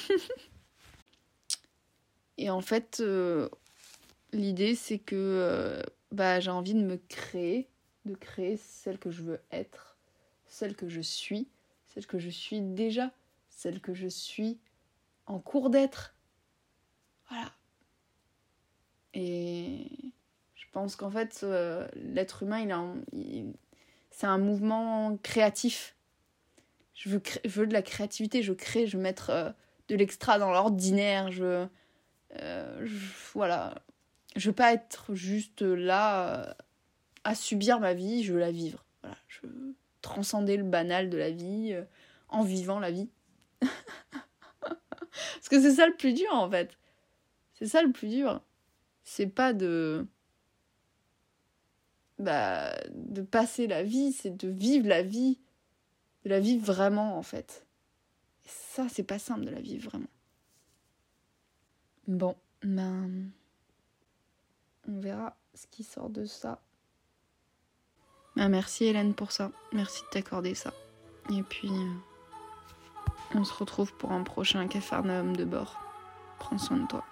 Et 2.36 2.50
en 2.50 2.60
fait, 2.60 2.98
euh, 3.00 3.48
l'idée 4.32 4.74
c'est 4.74 4.98
que 4.98 5.82
bah, 6.12 6.40
j'ai 6.40 6.50
envie 6.50 6.74
de 6.74 6.82
me 6.82 6.98
créer, 7.08 7.68
de 8.04 8.14
créer 8.14 8.56
celle 8.56 8.98
que 8.98 9.10
je 9.10 9.22
veux 9.22 9.40
être 9.50 9.88
celle 10.48 10.74
que 10.74 10.88
je 10.88 11.00
suis, 11.00 11.46
celle 11.88 12.06
que 12.06 12.18
je 12.18 12.30
suis 12.30 12.60
déjà, 12.60 13.12
celle 13.50 13.80
que 13.80 13.94
je 13.94 14.08
suis 14.08 14.58
en 15.26 15.38
cours 15.38 15.70
d'être. 15.70 16.14
Voilà. 17.28 17.52
Et 19.14 19.86
je 20.54 20.64
pense 20.72 20.96
qu'en 20.96 21.10
fait, 21.10 21.40
euh, 21.42 21.86
l'être 21.94 22.42
humain, 22.42 22.96
il, 23.12 23.52
c'est 24.18 24.26
un 24.26 24.38
mouvement 24.38 25.16
créatif. 25.22 25.94
Je 26.94 27.08
veux, 27.08 27.22
je 27.44 27.60
veux 27.60 27.68
de 27.68 27.72
la 27.72 27.82
créativité, 27.82 28.42
je 28.42 28.52
crée, 28.52 28.88
je 28.88 28.96
veux 28.96 29.02
mettre 29.02 29.30
euh, 29.30 29.50
de 29.86 29.94
l'extra 29.94 30.40
dans 30.40 30.50
l'ordinaire, 30.50 31.30
je, 31.30 31.68
euh, 32.40 32.84
je, 32.84 33.06
Voilà. 33.34 33.76
Je 34.34 34.48
veux 34.50 34.54
pas 34.54 34.72
être 34.72 35.14
juste 35.14 35.62
là 35.62 36.56
à 37.22 37.34
subir 37.36 37.78
ma 37.78 37.94
vie, 37.94 38.24
je 38.24 38.32
veux 38.32 38.40
la 38.40 38.50
vivre. 38.50 38.84
Voilà. 39.02 39.16
Je 39.28 39.46
transcender 40.02 40.56
le 40.56 40.64
banal 40.64 41.10
de 41.10 41.16
la 41.16 41.30
vie 41.30 41.70
euh, 41.72 41.84
en 42.28 42.42
vivant 42.42 42.80
la 42.80 42.90
vie. 42.90 43.08
Parce 44.60 45.48
que 45.48 45.62
c'est 45.62 45.76
ça 45.76 45.86
le 45.86 45.94
plus 45.94 46.12
dur 46.12 46.32
en 46.32 46.50
fait. 46.50 46.76
C'est 47.54 47.66
ça 47.66 47.82
le 47.82 47.92
plus 47.92 48.08
dur. 48.08 48.42
C'est 49.04 49.28
pas 49.28 49.52
de 49.52 50.08
bah 52.18 52.72
de 52.94 53.22
passer 53.22 53.66
la 53.66 53.82
vie, 53.82 54.12
c'est 54.12 54.36
de 54.36 54.48
vivre 54.48 54.88
la 54.88 55.02
vie, 55.02 55.38
de 56.24 56.30
la 56.30 56.40
vivre 56.40 56.64
vraiment 56.64 57.16
en 57.16 57.22
fait. 57.22 57.66
Et 58.44 58.48
ça 58.48 58.86
c'est 58.88 59.04
pas 59.04 59.18
simple 59.18 59.44
de 59.44 59.50
la 59.50 59.60
vivre 59.60 59.90
vraiment. 59.90 60.10
Bon, 62.06 62.36
ben 62.62 63.30
on 64.88 65.00
verra 65.00 65.36
ce 65.54 65.66
qui 65.66 65.84
sort 65.84 66.10
de 66.10 66.24
ça. 66.24 66.60
Bah, 68.36 68.48
merci 68.48 68.84
Hélène 68.84 69.14
pour 69.14 69.32
ça. 69.32 69.50
Merci 69.72 70.02
de 70.02 70.08
t'accorder 70.10 70.54
ça. 70.54 70.72
Et 71.30 71.42
puis, 71.42 71.68
euh, 71.68 71.94
on 73.34 73.44
se 73.44 73.52
retrouve 73.52 73.92
pour 73.94 74.12
un 74.12 74.22
prochain 74.22 74.66
Capharnaüm 74.68 75.36
de 75.36 75.44
bord. 75.44 75.78
Prends 76.38 76.58
soin 76.58 76.78
de 76.78 76.86
toi. 76.86 77.04